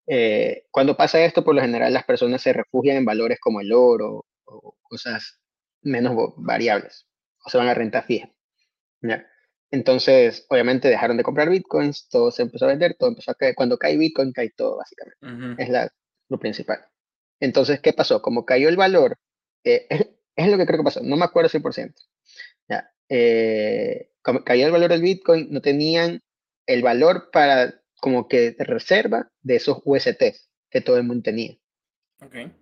Eh, 0.06 0.66
cuando 0.70 0.96
pasa 0.96 1.22
esto, 1.22 1.44
por 1.44 1.54
lo 1.54 1.60
general 1.60 1.92
las 1.92 2.04
personas 2.04 2.42
se 2.42 2.52
refugian 2.52 2.96
en 2.96 3.04
valores 3.04 3.38
como 3.40 3.60
el 3.60 3.72
oro 3.72 4.24
o 4.44 4.76
cosas 4.82 5.40
menos 5.82 6.34
variables, 6.36 7.06
o 7.44 7.50
se 7.50 7.58
van 7.58 7.68
a 7.68 7.74
renta 7.74 8.02
fija. 8.02 8.30
¿ya? 9.02 9.26
Entonces, 9.70 10.46
obviamente 10.48 10.88
dejaron 10.88 11.16
de 11.16 11.22
comprar 11.22 11.50
bitcoins, 11.50 12.08
todo 12.08 12.30
se 12.30 12.42
empezó 12.42 12.64
a 12.64 12.68
vender, 12.68 12.96
todo 12.98 13.10
empezó 13.10 13.32
a 13.32 13.34
caer. 13.34 13.54
Cuando 13.54 13.78
cae 13.78 13.96
bitcoin, 13.96 14.32
cae 14.32 14.50
todo, 14.50 14.78
básicamente. 14.78 15.62
Es 15.62 15.68
la, 15.68 15.92
lo 16.28 16.38
principal. 16.38 16.86
Entonces, 17.40 17.80
¿qué 17.80 17.92
pasó? 17.92 18.22
Como 18.22 18.46
cayó 18.46 18.68
el 18.68 18.76
valor, 18.76 19.18
eh, 19.64 19.86
es 20.36 20.48
lo 20.48 20.56
que 20.56 20.66
creo 20.66 20.78
que 20.78 20.84
pasó, 20.84 21.00
no 21.02 21.16
me 21.16 21.24
acuerdo 21.24 21.50
100%. 21.50 21.94
Ya, 22.68 22.90
eh, 23.08 24.10
como 24.22 24.42
cayó 24.42 24.66
el 24.66 24.72
valor 24.72 24.90
del 24.90 25.02
bitcoin, 25.02 25.48
no 25.50 25.60
tenían 25.60 26.22
el 26.66 26.82
valor 26.82 27.30
para 27.30 27.82
como 28.00 28.28
que 28.28 28.54
reserva 28.58 29.30
de 29.42 29.56
esos 29.56 29.80
USTs 29.84 30.48
que 30.70 30.80
todo 30.80 30.96
el 30.96 31.04
mundo 31.04 31.22
tenía. 31.24 31.56
Okay. 32.20 32.52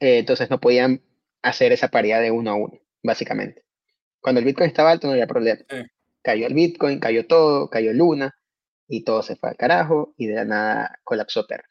Eh, 0.00 0.18
entonces 0.18 0.50
no 0.50 0.60
podían 0.60 1.02
hacer 1.42 1.72
esa 1.72 1.88
paridad 1.88 2.20
de 2.20 2.30
uno 2.30 2.50
a 2.50 2.54
uno, 2.54 2.80
básicamente. 3.02 3.64
Cuando 4.20 4.40
el 4.40 4.44
bitcoin 4.44 4.68
estaba 4.68 4.90
alto 4.90 5.06
no 5.06 5.12
había 5.12 5.26
problema 5.26 5.60
cayó 6.22 6.46
el 6.46 6.54
Bitcoin, 6.54 7.00
cayó 7.00 7.26
todo, 7.26 7.68
cayó 7.68 7.92
Luna 7.92 8.34
y 8.88 9.04
todo 9.04 9.22
se 9.22 9.36
fue 9.36 9.50
al 9.50 9.56
carajo 9.56 10.14
y 10.16 10.26
de 10.26 10.36
la 10.36 10.44
nada 10.44 11.00
colapsó 11.04 11.46
Terra. 11.46 11.68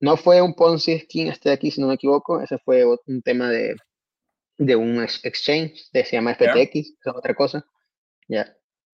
No 0.00 0.16
fue 0.16 0.42
un 0.42 0.54
Ponzi 0.54 0.98
scheme 1.00 1.30
este 1.30 1.48
de 1.48 1.54
aquí, 1.54 1.70
si 1.70 1.80
no 1.80 1.88
me 1.88 1.94
equivoco, 1.94 2.40
ese 2.40 2.58
fue 2.58 2.84
un 2.84 3.22
tema 3.22 3.50
de, 3.50 3.74
de 4.58 4.76
un 4.76 5.02
exchange, 5.02 5.88
que 5.92 6.04
se 6.04 6.16
llama 6.16 6.34
FTX, 6.34 6.74
es 6.74 6.96
otra 7.14 7.34
cosa. 7.34 7.64
Ya. 8.28 8.54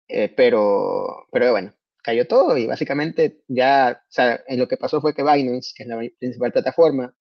Eh, 0.08 0.28
pero, 0.28 1.26
pero 1.30 1.52
bueno, 1.52 1.72
cayó 2.02 2.26
todo 2.26 2.58
y 2.58 2.66
básicamente 2.66 3.42
ya, 3.46 4.02
o 4.02 4.12
sea, 4.12 4.42
en 4.46 4.58
lo 4.58 4.66
que 4.66 4.76
pasó 4.76 5.00
fue 5.00 5.14
que 5.14 5.22
Binance, 5.22 5.72
que 5.74 5.84
es 5.84 5.88
la 5.88 5.98
principal 6.18 6.52
plataforma, 6.52 7.14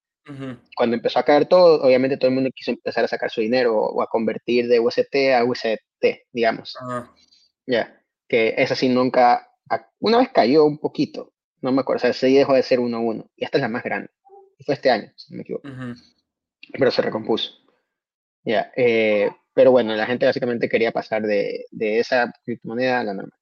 cuando 0.76 0.96
empezó 0.96 1.18
a 1.18 1.24
caer 1.24 1.48
todo, 1.48 1.82
obviamente 1.82 2.16
todo 2.18 2.30
el 2.30 2.36
mundo 2.36 2.52
quiso 2.54 2.70
empezar 2.70 3.04
a 3.04 3.08
sacar 3.08 3.32
su 3.32 3.42
dinero 3.42 3.76
o, 3.76 4.02
a 4.02 4.08
convertir 4.08 4.68
de 4.68 4.80
UST 4.80 5.16
a 5.36 5.44
UST, 5.44 6.06
digamos. 6.32 6.76
Ya, 7.70 8.02
que 8.28 8.56
esa 8.58 8.76
sí 8.76 8.90
nunca, 8.90 9.48
una 10.00 10.18
vez 10.18 10.30
cayó 10.34 10.66
un 10.66 10.80
poquito, 10.80 11.34
no 11.62 11.72
me 11.72 11.82
acuerdo, 11.82 12.00
o 12.00 12.02
sea, 12.02 12.14
sí 12.14 12.36
dejó 12.36 12.56
de 12.56 12.64
ser 12.64 12.80
1-1, 12.80 13.30
y 13.36 13.46
esta 13.46 13.60
es 13.60 13.62
la 13.62 13.70
más 13.70 13.84
grande, 13.84 14.10
y 14.58 14.64
fue 14.64 14.74
este 14.74 14.90
año, 14.90 15.14
si 15.16 15.32
no 15.32 15.38
me 15.38 15.44
equivoco, 15.44 15.70
pero 16.74 16.90
se 16.90 17.04
recompuso. 17.04 17.54
Ya, 18.44 18.72
eh, 18.76 19.30
pero 19.54 19.70
bueno, 19.70 19.96
la 19.96 20.08
gente 20.08 20.26
básicamente 20.26 20.68
quería 20.68 20.92
pasar 20.92 21.22
de, 21.22 21.66
de 21.70 22.00
esa 22.00 22.34
criptomoneda 22.44 23.02
a 23.02 23.04
la 23.04 23.14
normal. 23.14 23.40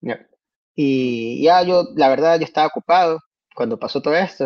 Ya. 0.00 0.28
Y 0.76 1.42
ya 1.42 1.62
yo, 1.62 1.88
la 1.96 2.08
verdad, 2.08 2.38
yo 2.38 2.44
estaba 2.44 2.68
ocupado 2.68 3.18
cuando 3.52 3.80
pasó 3.80 4.00
todo 4.00 4.14
esto. 4.14 4.44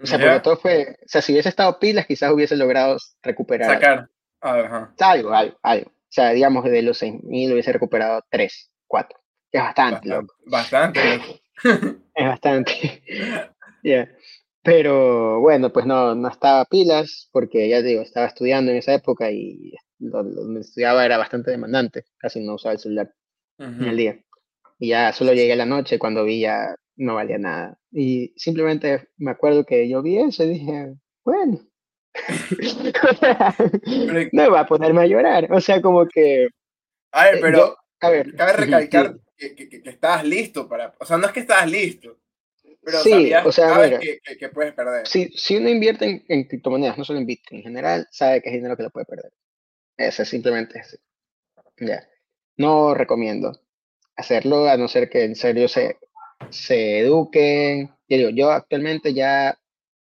O 0.00 0.06
sea, 0.06 0.18
porque 0.18 0.40
todo 0.40 0.56
fue, 0.56 0.96
o 1.04 1.08
sea, 1.08 1.22
si 1.22 1.32
hubiese 1.32 1.48
estado 1.48 1.80
pilas, 1.80 2.06
quizás 2.06 2.30
hubiese 2.30 2.56
logrado 2.56 2.96
recuperar. 3.20 3.68
Sacar. 3.68 4.08
Ajá. 4.40 4.94
Algo, 5.00 5.32
algo, 5.32 5.58
algo. 5.62 5.92
O 6.12 6.14
sea, 6.14 6.32
digamos, 6.32 6.62
de 6.64 6.82
los 6.82 7.02
6.000 7.02 7.52
hubiese 7.54 7.72
recuperado 7.72 8.22
3, 8.28 8.70
4. 8.86 9.18
Es 9.50 9.62
bastante, 9.62 10.08
loco. 10.10 10.34
Bastante. 10.44 11.00
es 12.14 12.26
bastante. 12.26 13.02
Pero 14.62 15.40
bueno, 15.40 15.72
pues 15.72 15.86
no, 15.86 16.14
no 16.14 16.28
estaba 16.28 16.66
pilas 16.66 17.30
porque 17.32 17.66
ya 17.66 17.80
digo, 17.80 18.02
estaba 18.02 18.26
estudiando 18.26 18.70
en 18.70 18.76
esa 18.76 18.92
época 18.92 19.30
y 19.30 19.72
donde 19.98 20.60
estudiaba 20.60 21.02
era 21.06 21.16
bastante 21.16 21.50
demandante, 21.50 22.04
casi 22.18 22.44
no 22.44 22.56
usaba 22.56 22.74
el 22.74 22.78
celular 22.78 23.10
en 23.58 23.82
el 23.82 23.96
día. 23.96 24.20
Y 24.78 24.88
ya 24.88 25.14
solo 25.14 25.32
llegué 25.32 25.54
a 25.54 25.56
la 25.56 25.66
noche 25.66 25.98
cuando 25.98 26.24
vi 26.24 26.40
ya 26.40 26.76
no 26.96 27.14
valía 27.14 27.38
nada. 27.38 27.78
Y 27.90 28.34
simplemente 28.36 29.08
me 29.16 29.30
acuerdo 29.30 29.64
que 29.64 29.88
yo 29.88 30.02
vi 30.02 30.18
eso 30.18 30.44
y 30.44 30.50
dije, 30.50 30.94
bueno, 31.24 31.58
no 34.32 34.50
va 34.50 34.60
a 34.60 34.66
ponerme 34.66 35.02
a 35.02 35.06
llorar. 35.06 35.52
O 35.52 35.60
sea, 35.60 35.80
como 35.80 36.06
que. 36.06 36.48
A 37.12 37.24
ver, 37.24 37.36
eh, 37.36 37.38
pero. 37.40 37.76
a 38.00 38.10
ver, 38.10 38.34
cabe 38.34 38.52
recalcar 38.52 39.16
que, 39.36 39.54
que, 39.54 39.68
que, 39.68 39.90
estabas 39.90 40.24
listo 40.24 40.68
para. 40.68 40.94
O 40.98 41.04
sea, 41.04 41.18
no 41.18 41.26
es 41.26 41.32
que 41.32 41.40
estabas 41.40 41.70
listo. 41.70 42.18
Pero 42.84 42.98
sí, 42.98 43.32
o 43.32 43.52
sea, 43.52 44.00
que, 44.38 44.48
puedes 44.48 44.74
perder. 44.74 45.06
Si, 45.06 45.28
si 45.36 45.56
uno 45.56 45.68
invierte 45.68 46.24
en, 46.26 46.44
criptomonedas, 46.44 46.98
no 46.98 47.04
solo 47.04 47.20
en 47.20 47.26
Bitcoin, 47.26 47.60
en 47.60 47.64
general, 47.64 48.08
sabe 48.10 48.42
que 48.42 48.48
es 48.48 48.54
dinero 48.56 48.76
que 48.76 48.82
lo 48.82 48.90
puede 48.90 49.06
perder. 49.06 49.32
Ese 49.96 50.24
simplemente 50.24 50.80
es 50.80 50.98
Ya. 51.78 52.08
No 52.56 52.92
recomiendo 52.94 53.60
hacerlo, 54.16 54.68
a 54.68 54.76
no 54.76 54.88
ser 54.88 55.08
que 55.08 55.24
en 55.24 55.36
serio 55.36 55.68
se, 55.68 55.96
se 56.50 56.98
eduquen. 56.98 57.90
Yo, 58.08 58.30
yo 58.30 58.50
actualmente 58.50 59.14
ya 59.14 59.56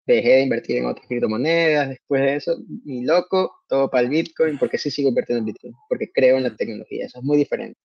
dejé 0.06 0.30
de 0.36 0.42
invertir 0.42 0.78
en 0.78 0.86
otras 0.86 1.08
criptomonedas, 1.08 1.90
después 1.90 2.22
de 2.22 2.36
eso, 2.36 2.58
mi 2.84 3.04
loco, 3.04 3.64
todo 3.68 3.90
para 3.90 4.04
el 4.04 4.10
Bitcoin, 4.10 4.58
porque 4.58 4.78
sí 4.78 4.92
sigo 4.92 5.10
invirtiendo 5.10 5.40
en 5.40 5.46
Bitcoin, 5.46 5.74
porque 5.90 6.12
creo 6.12 6.38
en 6.38 6.44
la 6.44 6.56
tecnología, 6.56 7.06
eso 7.06 7.20
es 7.20 7.24
muy 7.24 7.38
diferente. 7.38 7.80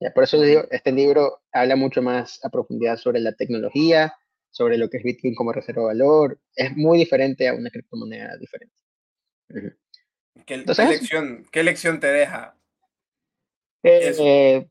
Ya, 0.00 0.12
por 0.12 0.24
eso 0.24 0.36
les 0.36 0.48
digo, 0.48 0.62
este 0.70 0.92
libro 0.92 1.40
habla 1.52 1.74
mucho 1.74 2.00
más 2.00 2.38
a 2.44 2.50
profundidad 2.50 2.96
sobre 2.96 3.18
la 3.20 3.32
tecnología, 3.32 4.14
sobre 4.50 4.78
lo 4.78 4.88
que 4.88 4.98
es 4.98 5.02
Bitcoin 5.02 5.34
como 5.34 5.52
reserva 5.52 5.82
de 5.82 5.86
valor, 5.88 6.40
es 6.54 6.76
muy 6.76 6.98
diferente 6.98 7.48
a 7.48 7.54
una 7.54 7.70
criptomoneda 7.70 8.36
diferente. 8.36 8.74
¿Qué, 10.46 10.58
lección, 10.58 11.46
¿Qué, 11.50 11.62
lección, 11.62 11.98
te 11.98 12.06
deja? 12.06 12.54
Eh, 13.82 14.64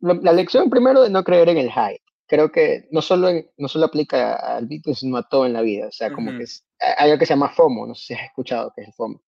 la 0.00 0.32
lección 0.32 0.68
primero 0.68 1.02
de 1.02 1.10
no 1.10 1.24
creer 1.24 1.48
en 1.48 1.58
el 1.58 1.70
hype 1.70 2.04
creo 2.26 2.50
que 2.50 2.88
no 2.90 3.02
solo, 3.02 3.30
no 3.56 3.68
solo 3.68 3.86
aplica 3.86 4.34
al 4.34 4.66
Bitcoin, 4.66 4.96
sino 4.96 5.16
a 5.16 5.28
todo 5.28 5.46
en 5.46 5.52
la 5.52 5.62
vida. 5.62 5.88
O 5.88 5.92
sea, 5.92 6.12
como 6.12 6.30
que 6.32 6.44
hay 6.80 7.10
algo 7.10 7.18
que 7.18 7.26
se 7.26 7.34
llama 7.34 7.50
FOMO, 7.50 7.86
no 7.86 7.94
sé 7.94 8.06
si 8.06 8.14
has 8.14 8.24
escuchado 8.24 8.72
que 8.74 8.82
es 8.82 8.88
el 8.88 8.94
FOMO. 8.94 9.22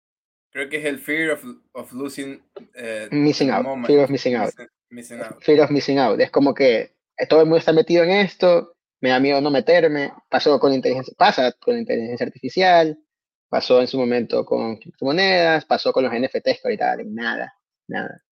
Creo 0.51 0.69
que 0.69 0.79
es 0.79 0.85
el 0.87 0.99
fear 0.99 1.33
of, 1.33 1.45
of 1.73 1.93
losing. 1.93 2.43
Eh, 2.75 3.09
missing 3.11 3.51
out. 3.51 3.67
Fear 3.87 4.05
of 4.05 4.11
missing 4.11 4.37
out. 4.37 4.55
Fear 5.41 5.61
of 5.61 5.71
missing 5.71 5.99
out. 5.99 6.21
Es 6.21 6.31
como 6.31 6.55
que 6.55 6.97
todo 7.29 7.41
el 7.41 7.47
mundo 7.47 7.59
está 7.59 7.73
metido 7.73 8.05
en 8.05 8.11
esto, 8.11 8.77
me 9.01 9.11
da 9.11 9.21
miedo 9.21 9.41
no 9.41 9.51
meterme. 9.51 10.13
Pasó 10.31 10.59
con 10.59 10.73
inteligencia, 10.73 11.15
pasa 11.19 11.53
con 11.53 11.79
inteligencia 11.79 12.27
artificial, 12.27 12.99
pasó 13.49 13.81
en 13.81 13.87
su 13.87 13.99
momento 13.99 14.45
con 14.45 14.77
criptomonedas, 14.77 15.65
pasó 15.65 15.93
con 15.93 16.05
los 16.05 16.13
NFTs 16.13 16.43
que 16.43 16.61
ahorita 16.65 16.87
valen 16.87 17.15
nada, 17.15 17.55
nada. 17.87 18.23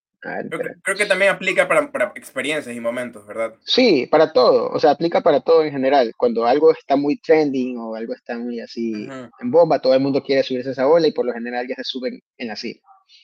Creo, 0.82 0.96
que 0.96 1.06
también 1.06 1.30
aplica 1.30 1.68
para, 1.68 1.92
para, 1.92 2.12
experiencias 2.14 2.74
y 2.74 2.80
momentos, 2.80 3.26
¿verdad? 3.26 3.54
Sí, 3.64 4.06
para 4.10 4.32
todo, 4.32 4.70
o 4.70 4.78
sea, 4.78 4.92
aplica 4.92 5.20
para 5.20 5.40
todo 5.40 5.64
en 5.64 5.72
general. 5.72 6.12
Cuando 6.16 6.46
algo 6.46 6.72
está 6.72 6.96
muy 6.96 7.16
trending 7.18 7.76
o 7.78 7.94
algo 7.94 8.14
está 8.14 8.38
muy 8.38 8.60
así 8.60 9.06
en 9.40 9.50
bomba, 9.50 9.80
todo 9.80 9.94
el 9.94 10.00
mundo 10.00 10.22
quiere 10.22 10.42
subirse 10.42 10.70
a 10.70 10.72
esa 10.72 10.88
ola 10.88 11.06
y 11.06 11.12
por 11.12 11.26
lo 11.26 11.32
general 11.32 11.66
ya 11.68 11.74
se 11.76 11.84
suben 11.84 12.22
en 12.38 12.48
la 12.48 12.56
cima. 12.56 12.80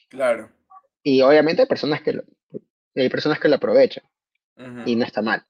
Claro. 0.09 0.51
Y 1.03 1.23
obviamente 1.23 1.63
hay 1.63 1.69
personas 1.69 2.03
que 2.03 2.13
lo, 2.13 2.23
hay 2.95 3.09
personas 3.09 3.41
que 3.41 3.49
lo 3.49 3.57
aprovechan 3.57 4.05
y 4.85 4.95
no 4.95 5.05
está 5.05 5.23
mal. 5.23 5.45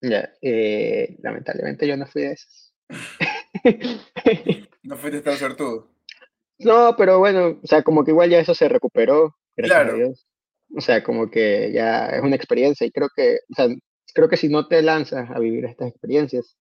Ya, 0.00 0.32
eh, 0.42 1.16
lamentablemente 1.22 1.86
yo 1.86 1.96
no 1.96 2.06
fui 2.06 2.22
de 2.22 2.32
esos. 2.32 2.74
no 4.82 4.96
fuiste 4.96 5.20
tan 5.22 5.36
sortudo. 5.36 5.90
No, 6.58 6.94
pero 6.96 7.18
bueno, 7.18 7.58
o 7.62 7.66
sea, 7.66 7.82
como 7.82 8.04
que 8.04 8.10
igual 8.10 8.30
ya 8.30 8.38
eso 8.38 8.54
se 8.54 8.68
recuperó, 8.68 9.36
gracias 9.56 9.78
a 9.78 9.92
Dios. 9.92 10.26
O 10.74 10.80
sea, 10.80 11.02
como 11.02 11.30
que 11.30 11.72
ya 11.72 12.08
es 12.08 12.22
una 12.22 12.36
experiencia 12.36 12.86
y 12.86 12.90
creo 12.90 13.08
que, 13.14 13.38
o 13.50 13.54
sea, 13.54 13.68
creo 14.14 14.28
que 14.28 14.36
si 14.36 14.48
no 14.48 14.66
te 14.66 14.82
lanzas 14.82 15.30
a 15.30 15.38
vivir 15.38 15.64
estas 15.64 15.88
experiencias, 15.88 16.56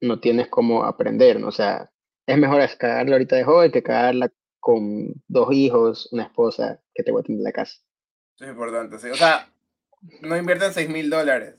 no 0.00 0.20
tienes 0.20 0.48
cómo 0.48 0.84
aprender, 0.84 1.40
¿no? 1.40 1.48
O 1.48 1.52
sea, 1.52 1.90
es 2.26 2.38
mejor 2.38 2.60
cagarla 2.78 3.14
ahorita 3.14 3.36
de 3.36 3.44
joven 3.44 3.72
que 3.72 3.82
cagarla 3.82 4.30
con 4.60 5.14
dos 5.28 5.52
hijos, 5.52 6.08
una 6.12 6.24
esposa 6.24 6.80
que 6.92 7.02
te 7.02 7.12
tener 7.12 7.38
en 7.38 7.44
la 7.44 7.52
casa. 7.52 7.78
Eso 8.34 8.44
es 8.44 8.50
importante, 8.50 8.98
sí. 8.98 9.08
O 9.08 9.14
sea, 9.14 9.48
no 10.20 10.36
inviertan 10.36 10.72
6 10.72 10.88
mil 10.88 11.08
dólares. 11.08 11.54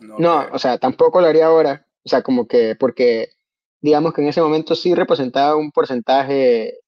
No, 0.00 0.46
o 0.52 0.58
sea, 0.58 0.78
tampoco 0.78 1.20
lo 1.20 1.28
haría 1.28 1.46
ahora. 1.46 1.86
O 2.04 2.08
sea, 2.08 2.22
como 2.22 2.46
que, 2.46 2.74
porque 2.76 3.30
digamos 3.80 4.12
que 4.12 4.22
en 4.22 4.28
ese 4.28 4.42
momento 4.42 4.74
sí 4.74 4.94
representaba 4.94 5.56
un 5.56 5.70
porcentaje 5.70 6.80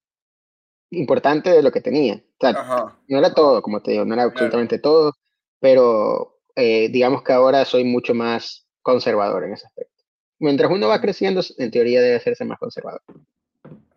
importante 0.98 1.50
de 1.50 1.62
lo 1.62 1.70
que 1.72 1.80
tenía. 1.80 2.14
O 2.16 2.20
sea, 2.40 2.50
Ajá. 2.50 2.98
no 3.08 3.18
era 3.18 3.32
todo, 3.34 3.62
como 3.62 3.80
te 3.82 3.92
digo, 3.92 4.04
no 4.04 4.14
era 4.14 4.24
absolutamente 4.24 4.78
todo, 4.78 5.12
pero 5.60 6.38
eh, 6.56 6.88
digamos 6.90 7.22
que 7.22 7.32
ahora 7.32 7.64
soy 7.64 7.84
mucho 7.84 8.14
más 8.14 8.66
conservador 8.82 9.44
en 9.44 9.54
ese 9.54 9.66
aspecto. 9.66 9.92
Mientras 10.38 10.70
uno 10.70 10.88
va 10.88 11.00
creciendo, 11.00 11.40
en 11.58 11.70
teoría 11.70 12.02
debe 12.02 12.16
hacerse 12.16 12.44
más 12.44 12.58
conservador. 12.58 13.02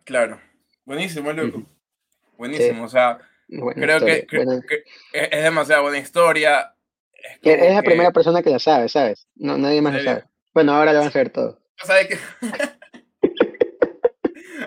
Claro. 0.04 0.40
Buenísimo, 0.84 1.32
loco. 1.32 1.58
Ujú. 1.58 1.66
Buenísimo. 2.38 2.84
O 2.84 2.88
sea, 2.88 3.18
Buena 3.48 3.80
creo 3.80 4.00
que, 4.00 4.18
historia, 4.18 4.44
buena- 4.44 4.60
que- 4.62 4.68
que 4.68 4.84
es 5.12 5.28
es 5.32 5.42
demasiado 5.42 5.82
buena 5.82 5.98
historia. 5.98 6.74
Es 7.12 7.38
que 7.40 7.50
como 7.50 7.64
Eres 7.64 7.74
la 7.74 7.82
que- 7.82 7.86
primera 7.86 8.10
persona 8.12 8.42
que 8.42 8.50
la 8.50 8.58
sabe, 8.58 8.88
¿sabes? 8.88 9.26
No, 9.34 9.58
nadie 9.58 9.82
más 9.82 9.94
lo 9.94 10.02
sabe. 10.04 10.24
Bueno, 10.54 10.72
ahora 10.74 10.92
lo 10.92 11.00
van 11.00 11.08
a 11.08 11.12
saber 11.12 11.30
todos. 11.30 11.58
¿Sabes 11.82 12.08
qué? 12.08 12.18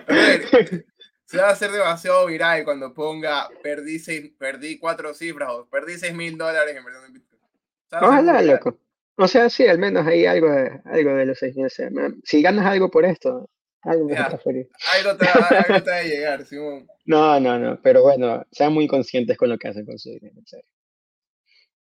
A 0.08 0.12
ver, 0.14 0.86
se 1.32 1.38
va 1.42 1.48
a 1.48 1.52
hacer 1.52 1.70
demasiado 1.72 2.26
viral 2.26 2.64
cuando 2.64 2.92
ponga 2.94 3.48
perdí, 3.62 3.98
seis, 3.98 4.30
perdí 4.38 4.78
cuatro 4.78 5.14
cifras 5.14 5.50
o 5.50 5.66
perdí 5.68 5.94
seis 5.98 6.14
mil 6.14 6.36
dólares 6.36 6.76
en 6.76 7.12
Bitcoin. 7.12 7.40
Va 7.42 7.98
a 7.98 7.98
hacer 7.98 8.08
Ojalá, 8.08 8.42
loco. 8.42 8.78
O 9.16 9.26
sea, 9.28 9.48
sí, 9.50 9.66
al 9.66 9.78
menos 9.78 10.06
hay 10.06 10.26
algo 10.26 10.50
de, 10.50 10.80
algo 10.84 11.14
de 11.14 11.26
los 11.26 11.38
seis. 11.38 11.54
Man, 11.90 12.20
Si 12.24 12.40
ganas 12.42 12.66
algo 12.66 12.90
por 12.90 13.04
esto, 13.04 13.48
algo 13.82 14.06
me 14.06 14.16
a 14.16 14.28
transferir. 14.28 14.68
Algo 14.96 15.16
te, 15.16 15.26
va- 15.26 15.48
algo 15.48 15.82
te 15.84 15.90
va 15.90 15.96
a 15.96 16.02
llegar, 16.02 16.44
Simón. 16.44 16.86
No, 17.04 17.40
no, 17.40 17.58
no. 17.58 17.80
Pero 17.82 18.02
bueno, 18.02 18.46
sean 18.52 18.72
muy 18.72 18.86
conscientes 18.86 19.36
con 19.36 19.48
lo 19.48 19.58
que 19.58 19.68
hacen 19.68 19.84
con 19.84 19.98
su 19.98 20.10
dinero. 20.10 20.34
en 20.38 20.46
serio. 20.46 20.66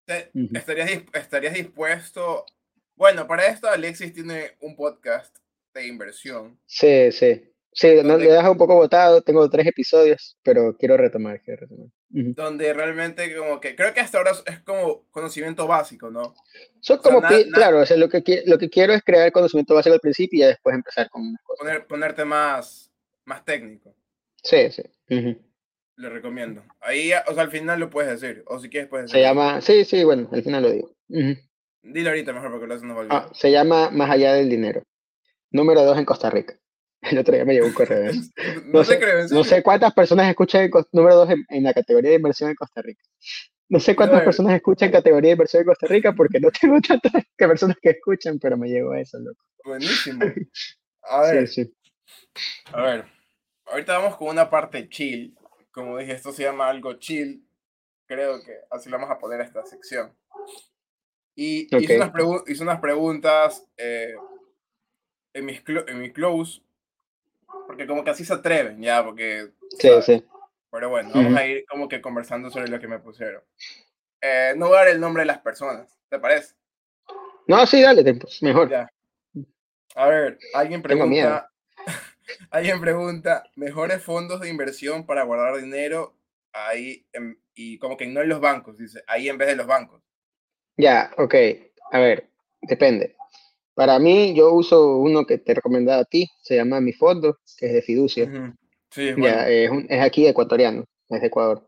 Te- 0.07 0.31
Ujú. 0.35 0.57
¿Estarías, 0.57 0.91
estarías 1.13 1.55
dispuesto? 1.55 2.45
Bueno, 2.97 3.27
para 3.27 3.47
esto 3.47 3.69
Alexis 3.69 4.13
tiene 4.13 4.53
un 4.61 4.75
podcast 4.77 5.37
de 5.75 5.87
inversión. 5.87 6.59
Sí, 6.67 7.13
sí. 7.13 7.45
Sí, 7.73 7.89
no, 8.03 8.03
¿Dónde- 8.03 8.25
lo 8.25 8.31
he 8.31 8.35
dejado 8.35 8.53
un 8.53 8.59
poco 8.59 8.75
botado. 8.75 9.23
Tengo 9.23 9.49
tres 9.49 9.67
episodios, 9.67 10.37
pero 10.43 10.77
quiero 10.77 10.97
retomar, 10.97 11.41
quiero 11.41 11.61
retomar. 11.63 11.89
Donde 12.09 12.73
realmente 12.73 13.35
como 13.37 13.61
que 13.61 13.77
creo 13.77 13.95
que 13.95 14.01
hasta 14.01 14.19
ahora 14.19 14.33
es 14.47 14.61
como 14.61 15.05
conocimiento 15.11 15.67
básico, 15.69 16.11
¿no? 16.11 16.35
Son 16.81 16.99
sea, 17.01 17.13
como, 17.13 17.21
claro, 17.53 17.81
o 17.81 17.87
sea, 17.87 17.97
lo 17.97 18.09
que, 18.09 18.43
lo 18.47 18.59
que 18.59 18.69
quiero 18.69 18.93
es 18.93 19.03
crear 19.05 19.31
conocimiento 19.31 19.75
básico 19.75 19.95
al 19.95 20.01
principio 20.01 20.39
y 20.39 20.41
ya 20.41 20.49
después 20.49 20.75
empezar 20.75 21.09
con 21.11 21.23
unas 21.23 21.41
cosas. 21.43 21.65
Poner, 21.65 21.87
ponerte 21.87 22.25
más, 22.25 22.91
más 23.25 23.45
técnico. 23.45 23.95
Sí, 24.43 24.71
sí. 24.71 24.83
ujú. 25.09 25.39
Le 25.97 26.09
recomiendo. 26.09 26.65
Ahí, 26.81 27.13
o 27.29 27.35
sea, 27.35 27.43
al 27.43 27.51
final 27.51 27.79
lo 27.79 27.91
puedes 27.91 28.19
decir. 28.21 28.43
O 28.47 28.59
si 28.59 28.71
quieres 28.71 28.89
puedes 28.89 29.11
Se 29.11 29.21
llama, 29.21 29.61
sí, 29.61 29.85
sí, 29.85 30.03
bueno, 30.03 30.29
al 30.33 30.43
final 30.43 30.63
lo 30.63 30.71
digo. 30.71 30.91
Ujú. 31.11 31.37
Dilo 31.83 32.09
ahorita 32.09 32.33
mejor 32.33 32.51
porque 32.51 32.67
lo 32.67 32.75
va 32.75 32.95
a 32.95 32.99
olvidar. 33.01 33.23
Ah, 33.29 33.31
se 33.35 33.51
llama 33.53 33.91
Más 33.91 34.11
allá 34.11 34.33
del 34.35 34.49
dinero. 34.49 34.83
Número 35.51 35.83
dos 35.85 35.99
en 35.99 36.05
Costa 36.07 36.31
Rica. 36.31 36.57
El 37.03 37.19
otro 37.19 37.35
día 37.35 37.45
me 37.45 37.55
llegó 37.55 37.67
un 37.67 37.73
correo 37.73 38.13
no, 38.67 38.85
sé, 38.85 39.01
no 39.31 39.43
sé 39.45 39.63
cuántas 39.63 39.93
personas 39.95 40.29
escuchan 40.29 40.63
el 40.63 40.71
número 40.93 41.17
dos 41.17 41.31
en, 41.31 41.45
en 41.49 41.63
la 41.63 41.73
categoría 41.73 42.11
de 42.11 42.17
inversión 42.17 42.51
en 42.51 42.57
Costa 42.57 42.83
Rica. 42.83 43.03
No 43.71 43.79
sé 43.79 43.95
cuántas 43.95 44.23
personas 44.23 44.55
escuchan 44.55 44.91
categoría 44.91 45.29
de 45.29 45.33
inversión 45.33 45.61
en 45.63 45.67
Costa 45.69 45.87
Rica 45.87 46.13
porque 46.13 46.41
no 46.41 46.51
tengo 46.51 46.81
tantas 46.81 47.13
que 47.39 47.49
personas 47.49 47.77
que 47.81 47.91
escuchan, 47.91 48.39
pero 48.39 48.57
me 48.57 48.69
llegó 48.69 48.95
eso, 48.95 49.19
loco. 49.19 49.45
Buenísimo. 49.65 50.25
A 51.03 51.23
ver, 51.23 51.49
Sí, 51.49 51.65
sí. 51.65 51.75
a 52.73 52.83
ver. 52.83 53.05
Ahorita 53.67 53.97
vamos 53.99 54.17
con 54.17 54.29
una 54.29 54.51
parte 54.51 54.89
chill. 54.89 55.35
Como 55.71 55.97
dije, 55.97 56.13
esto 56.13 56.33
se 56.33 56.43
llama 56.43 56.69
algo 56.69 56.95
chill. 56.95 57.47
Creo 58.07 58.43
que 58.45 58.53
así 58.71 58.91
le 58.91 58.97
vamos 58.97 59.11
a 59.11 59.19
poner 59.19 59.41
a 59.41 59.45
esta 59.45 59.65
sección. 59.65 60.13
Y 61.35 61.75
Ok. 61.75 61.83
hice, 61.83 61.97
unas 61.97 62.13
hice 62.49 62.63
unas 62.63 62.81
preguntas 62.81 63.67
eh, 63.77 64.15
en, 65.33 65.45
mis 65.47 65.63
en 65.87 66.01
mi 66.01 66.13
close. 66.13 66.61
Porque 67.67 67.87
como 67.87 68.05
que 68.05 68.11
así 68.11 68.25
se 68.25 68.35
atreven, 68.35 68.81
ya, 68.83 69.05
porque... 69.05 69.51
Sí, 69.79 69.89
¿sabes? 69.89 70.05
sí. 70.05 70.25
Pero 70.71 70.89
bueno, 70.89 71.11
vamos 71.15 71.37
a 71.37 71.47
ir 71.47 71.65
como 71.67 71.89
que 71.89 72.01
conversando 72.01 72.51
sobre 72.51 72.69
lo 72.69 72.79
que 72.79 72.87
me 72.89 73.01
pusieron. 73.01 73.43
Eh, 74.21 74.55
no 74.57 74.69
voy 74.69 74.77
a 74.77 74.81
dar 74.81 74.89
el 74.89 75.01
nombre 75.01 75.23
de 75.23 75.27
las 75.27 75.39
personas, 75.41 75.99
¿te 76.09 76.19
parece? 76.19 76.55
No, 77.47 77.67
sí, 77.67 77.83
dale, 77.83 78.05
mejor. 78.43 78.71
Ya. 78.71 78.89
A 79.97 80.07
ver, 80.07 80.39
alguien 80.55 80.83
pregunta, 80.83 81.51
alguien 82.51 82.81
pregunta, 82.81 83.43
mejores 83.57 84.03
fondos 84.03 84.41
de 84.41 84.49
inversión 84.49 85.05
para 85.05 85.25
guardar 85.25 85.61
dinero 85.61 86.15
ahí 86.53 87.05
en- 87.13 87.41
y 87.55 87.79
como 87.79 87.97
que 87.97 88.07
no 88.07 88.21
en 88.21 88.29
los 88.29 88.41
bancos, 88.41 88.79
dice, 88.79 89.03
ahí 89.07 89.29
en 89.29 89.39
vez 89.39 89.49
de 89.49 89.57
los 89.57 89.67
bancos. 89.67 90.03
Ya, 90.77 91.11
ok. 91.17 91.35
A 91.93 91.99
ver, 91.99 92.31
depende. 92.63 93.17
Para 93.75 93.99
mí, 93.99 94.35
yo 94.35 94.53
uso 94.53 94.97
uno 94.99 95.25
que 95.25 95.39
te 95.39 95.53
he 95.53 95.55
recomendado 95.55 96.01
a 96.03 96.05
ti, 96.05 96.29
se 96.43 96.57
llama 96.57 96.81
Mi 96.81 96.93
Fondo, 96.93 97.39
que 97.57 97.67
es 97.67 97.73
de 97.73 97.83
fiducia. 97.83 98.25
Ujú. 98.25 98.53
Sí, 98.91 99.09
es 99.09 99.17
Ya, 99.17 99.23
bueno. 99.23 99.43
es, 99.47 99.71
un- 99.71 99.87
es 99.89 100.01
aquí 100.03 100.27
ecuatoriano, 100.27 100.85
es 101.09 101.21
de 101.21 101.27
Ecuador. 101.29 101.67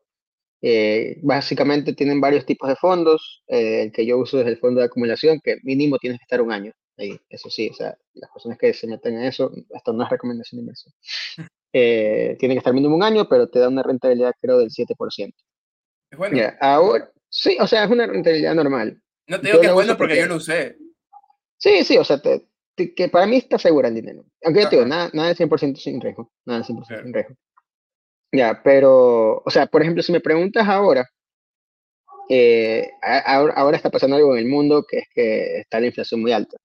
Eh, 0.64 1.18
básicamente 1.22 1.92
tienen 1.92 2.20
varios 2.20 2.44
tipos 2.46 2.68
de 2.68 2.76
fondos. 2.76 3.42
eh, 3.48 3.82
el 3.84 3.92
que 3.92 4.06
yo 4.06 4.18
uso 4.18 4.40
es 4.40 4.46
el 4.46 4.58
fondo 4.58 4.80
de 4.80 4.86
acumulación, 4.86 5.40
que 5.42 5.56
mínimo 5.62 5.98
tienes 5.98 6.18
que 6.20 6.24
estar 6.24 6.40
un 6.40 6.52
año 6.52 6.72
ahí. 6.98 7.18
Eso 7.28 7.50
sí, 7.50 7.68
o 7.70 7.74
sea, 7.74 7.96
las 8.14 8.30
personas 8.30 8.58
que 8.58 8.72
se 8.74 8.86
meten 8.86 9.14
en 9.14 9.24
eso, 9.24 9.50
esto 9.70 9.92
no 9.92 10.04
es 10.04 10.10
recomendación 10.10 10.58
de 10.58 10.62
inversión. 10.62 10.94
Eh, 11.72 12.36
tienen 12.38 12.56
que 12.56 12.58
estar 12.58 12.74
mínimo 12.74 12.94
un 12.94 13.02
año, 13.02 13.28
pero 13.28 13.48
te 13.48 13.58
da 13.58 13.68
una 13.68 13.82
rentabilidad, 13.82 14.32
creo, 14.40 14.58
del 14.58 14.70
7%. 14.70 15.34
Es 16.10 16.18
bueno. 16.18 16.36
Ya, 16.36 16.56
ahora, 16.60 17.10
sí, 17.28 17.56
o 17.60 17.66
sea, 17.66 17.84
es 17.84 17.90
una 17.90 18.06
rentabilidad 18.06 18.54
normal. 18.54 19.00
No 19.26 19.40
te 19.40 19.46
yo 19.48 19.52
digo 19.52 19.60
que 19.62 19.66
es 19.68 19.72
bueno 19.72 19.90
uso 19.92 19.98
porque 19.98 20.14
yo 20.16 20.20
porque- 20.22 20.28
lo 20.28 20.36
usé. 20.36 20.76
Sí, 21.62 21.84
sí, 21.84 21.96
o 21.96 22.04
sea, 22.04 22.18
te- 22.20 22.44
te- 22.74 22.92
que 22.94 23.08
para 23.08 23.26
mí 23.26 23.36
está 23.36 23.56
segura 23.58 23.88
el 23.88 23.94
dinero. 23.94 24.24
Aunque 24.44 24.62
yo 24.62 24.68
te 24.68 24.76
digo, 24.76 24.88
nada, 24.88 25.10
nada 25.12 25.28
de 25.28 25.36
100% 25.36 25.80
sin 25.80 26.00
riesgo. 26.00 26.32
Nada 26.44 26.58
de 26.60 26.64
100% 26.64 26.88
Claro. 26.88 27.02
sin 27.04 27.14
riesgo. 27.14 27.34
Ya, 28.32 28.60
pero, 28.64 29.42
o 29.44 29.50
sea, 29.50 29.66
por 29.66 29.82
ejemplo, 29.82 30.02
si 30.02 30.10
me 30.12 30.20
preguntas 30.20 30.66
ahora, 30.68 31.08
eh, 32.28 32.90
a- 33.02 33.18
ahora, 33.36 33.54
ahora 33.54 33.76
está 33.76 33.90
pasando 33.90 34.16
algo 34.16 34.32
en 34.36 34.40
el 34.44 34.50
mundo 34.50 34.84
que 34.88 34.98
es 34.98 35.08
que 35.14 35.58
está 35.60 35.80
la 35.80 35.86
inflación 35.86 36.20
muy 36.20 36.32
alta. 36.32 36.56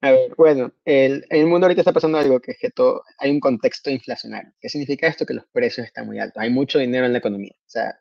A 0.00 0.10
ver, 0.10 0.34
bueno, 0.36 0.72
el, 0.84 1.24
en 1.30 1.40
el 1.42 1.46
mundo 1.46 1.66
ahorita 1.66 1.82
está 1.82 1.92
pasando 1.92 2.18
algo 2.18 2.40
que 2.40 2.52
es 2.52 2.58
que 2.58 2.70
todo, 2.70 3.04
hay 3.18 3.30
un 3.30 3.38
contexto 3.38 3.88
inflacionario. 3.88 4.52
¿Qué 4.60 4.68
significa 4.68 5.06
esto? 5.06 5.24
Que 5.24 5.34
los 5.34 5.44
precios 5.52 5.86
están 5.86 6.06
muy 6.06 6.18
altos. 6.18 6.42
Hay 6.42 6.50
mucho 6.50 6.78
dinero 6.80 7.06
en 7.06 7.12
la 7.12 7.18
economía. 7.18 7.52
O 7.56 7.68
sea, 7.70 7.96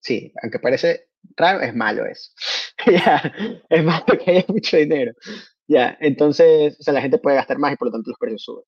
sí, 0.00 0.32
aunque 0.42 0.60
parece 0.60 1.08
raro, 1.36 1.60
es 1.60 1.74
malo 1.74 2.06
eso. 2.06 2.30
ya, 2.86 3.34
es 3.68 3.84
malo 3.84 4.04
que 4.06 4.30
haya 4.30 4.44
mucho 4.48 4.76
dinero. 4.76 5.12
Ya, 5.66 5.96
entonces, 6.00 6.76
o 6.80 6.82
sea, 6.82 6.94
la 6.94 7.00
gente 7.00 7.18
puede 7.18 7.36
gastar 7.36 7.58
más 7.58 7.72
y 7.72 7.76
por 7.76 7.88
lo 7.88 7.92
tanto 7.92 8.10
los 8.10 8.18
precios 8.18 8.42
suben 8.42 8.64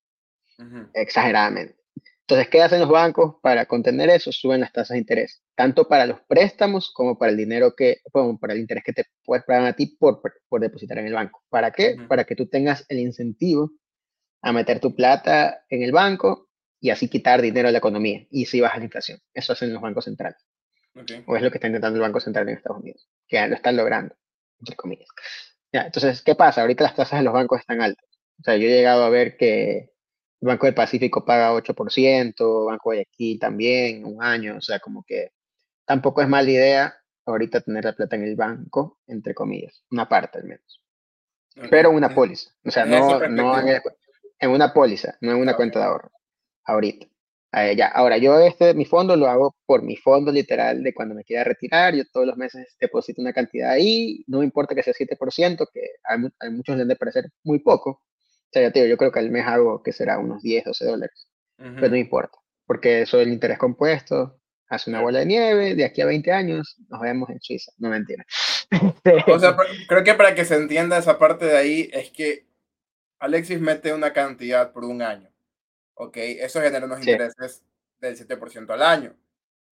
Ujú. 0.59 0.89
exageradamente. 0.93 1.75
Entonces, 2.21 2.47
¿qué 2.47 2.61
hacen 2.61 2.79
los 2.79 2.89
bancos 2.89 3.35
para 3.41 3.65
contener 3.65 4.09
eso? 4.09 4.31
Suben 4.31 4.61
las 4.61 4.71
tasas 4.71 4.95
de 4.95 4.99
interés, 4.99 5.43
tanto 5.55 5.87
para 5.89 6.05
los 6.05 6.21
préstamos 6.21 6.91
como 6.93 7.17
para 7.17 7.31
el 7.31 7.37
dinero 7.37 7.75
que, 7.75 7.97
bueno, 8.13 8.37
para 8.39 8.53
el 8.53 8.59
interés 8.59 8.83
que 8.85 8.93
te 8.93 9.05
puedes 9.25 9.43
pagar 9.43 9.65
a 9.65 9.73
ti 9.73 9.97
por, 9.99 10.21
por, 10.47 10.61
depositar 10.61 10.97
en 10.99 11.07
el 11.07 11.13
banco. 11.13 11.43
¿Para 11.49 11.71
qué? 11.71 11.95
Ujú. 11.97 12.07
Para 12.07 12.23
que 12.23 12.35
tú 12.35 12.47
tengas 12.47 12.85
el 12.87 12.99
incentivo 12.99 13.71
a 14.41 14.53
meter 14.53 14.79
tu 14.79 14.95
plata 14.95 15.65
en 15.69 15.83
el 15.83 15.91
banco 15.91 16.47
y 16.79 16.91
así 16.91 17.09
quitar 17.09 17.41
dinero 17.41 17.67
de 17.67 17.73
la 17.73 17.77
economía 17.79 18.25
y 18.29 18.45
así 18.45 18.61
baja 18.61 18.77
la 18.77 18.85
inflación. 18.85 19.19
Eso 19.33 19.53
hacen 19.53 19.73
los 19.73 19.81
bancos 19.81 20.05
centrales, 20.05 20.37
O 21.27 21.35
es 21.35 21.41
lo 21.41 21.49
que 21.51 21.57
está 21.57 21.67
intentando 21.67 21.97
el 21.97 22.01
Banco 22.03 22.19
Central 22.19 22.47
en 22.49 22.55
Estados 22.57 22.81
Unidos, 22.81 23.09
que 23.27 23.37
ya 23.37 23.47
lo 23.47 23.55
están 23.55 23.75
logrando, 23.75 24.15
entre 24.59 24.75
comillas. 24.75 25.07
Ya, 25.71 25.85
entonces, 25.87 26.21
¿qué 26.21 26.35
pasa? 26.35 26.61
Ahorita 26.61 26.83
las 26.83 26.95
tasas 26.95 27.19
de 27.19 27.25
los 27.25 27.33
bancos 27.33 27.59
están 27.59 27.81
altas. 27.81 28.05
O 28.39 28.43
sea, 28.43 28.55
yo 28.57 28.67
he 28.67 28.71
llegado 28.71 29.03
a 29.03 29.09
ver 29.09 29.35
que 29.37 29.77
el 30.41 30.47
Banco 30.47 30.65
del 30.67 30.75
Pacífico 30.75 31.25
paga 31.25 31.53
8%, 31.53 32.65
Banco 32.65 32.91
de 32.91 32.97
Guayaquil 32.97 33.39
también, 33.39 34.05
un 34.05 34.21
año, 34.23 34.57
o 34.57 34.61
sea, 34.61 34.79
como 34.79 35.03
que 35.03 35.31
tampoco 35.85 36.21
es 36.21 36.27
mala 36.27 36.49
idea 36.49 36.95
ahorita 37.25 37.61
tener 37.61 37.85
la 37.85 37.93
plata 37.93 38.15
en 38.17 38.23
el 38.23 38.35
banco, 38.35 38.99
entre 39.07 39.33
comillas, 39.33 39.83
una 39.91 40.07
parte 40.09 40.37
al 40.39 40.43
menos, 40.43 40.81
pero 41.69 41.89
una 41.91 42.13
póliza, 42.13 42.51
o 42.65 42.69
sea, 42.71 42.85
no, 42.85 43.19
no 43.29 43.57
en, 43.59 43.65
perspectiva. 43.65 43.95
el- 44.01 44.37
en 44.39 44.49
una 44.51 44.73
póliza, 44.73 45.17
no 45.21 45.31
en 45.31 45.37
una 45.37 45.53
Ah, 45.53 45.55
cuenta 45.55 45.79
de 45.79 45.85
ahorro, 45.85 46.11
ahorita. 46.65 47.07
Eh, 47.55 47.75
ya, 47.75 47.87
ahora 47.87 48.17
yo 48.17 48.39
este, 48.39 48.73
mi 48.73 48.83
fondo 48.83 49.15
lo 49.15 49.27
hago 49.27 49.55
por 49.67 49.83
mi 49.83 49.95
fondo 49.95 50.31
literal 50.31 50.81
de 50.81 50.93
cuando 50.93 51.13
me 51.13 51.23
quiera 51.23 51.43
retirar, 51.43 51.93
yo 51.93 52.03
todos 52.11 52.25
los 52.25 52.35
meses 52.35 52.75
deposito 52.79 53.21
una 53.21 53.31
cantidad 53.31 53.69
ahí, 53.69 54.23
no 54.25 54.41
importa 54.41 54.73
que 54.73 54.81
sea 54.81 54.93
7%, 54.93 55.67
que 55.71 55.81
a, 56.03 56.13
a 56.13 56.49
muchos 56.49 56.75
les 56.75 56.87
debe 56.87 56.97
parecer 56.97 57.25
muy 57.43 57.59
poco, 57.59 57.91
o 57.91 58.49
sea, 58.51 58.63
ya 58.63 58.71
te 58.71 58.79
digo, 58.79 58.89
yo 58.89 58.97
creo 58.97 59.11
que 59.11 59.19
al 59.19 59.29
mes 59.29 59.45
hago 59.45 59.83
que 59.83 59.91
será 59.91 60.17
unos 60.17 60.41
10, 60.41 60.65
12 60.65 60.85
dólares, 60.85 61.27
pero 61.57 61.89
no 61.89 61.95
importa, 61.95 62.39
porque 62.65 63.03
eso 63.03 63.17
del 63.17 63.31
interés 63.31 63.59
compuesto 63.59 64.39
hace 64.67 64.89
una 64.89 65.01
bola 65.01 65.19
de 65.19 65.27
nieve, 65.27 65.75
de 65.75 65.85
aquí 65.85 66.01
a 66.01 66.07
20 66.07 66.31
años 66.31 66.75
nos 66.89 67.01
vemos 67.01 67.29
en 67.29 67.39
Suiza, 67.39 67.71
no 67.77 67.89
mentira. 67.89 68.25
O 69.27 69.37
sea, 69.37 69.55
creo 69.87 70.03
que 70.03 70.15
para 70.15 70.33
que 70.33 70.45
se 70.45 70.55
entienda 70.55 70.97
esa 70.97 71.19
parte 71.19 71.45
de 71.45 71.57
ahí 71.57 71.89
es 71.93 72.09
que 72.09 72.47
Alexis 73.19 73.59
mete 73.59 73.93
una 73.93 74.11
cantidad 74.11 74.71
por 74.73 74.85
un 74.85 75.03
año. 75.03 75.32
Ok, 75.95 76.17
eso 76.17 76.61
genera 76.61 76.85
unos 76.85 76.99
Sí. 77.03 77.09
intereses 77.11 77.63
del 77.99 78.15
7% 78.17 78.73
al 78.73 78.81
año. 78.81 79.15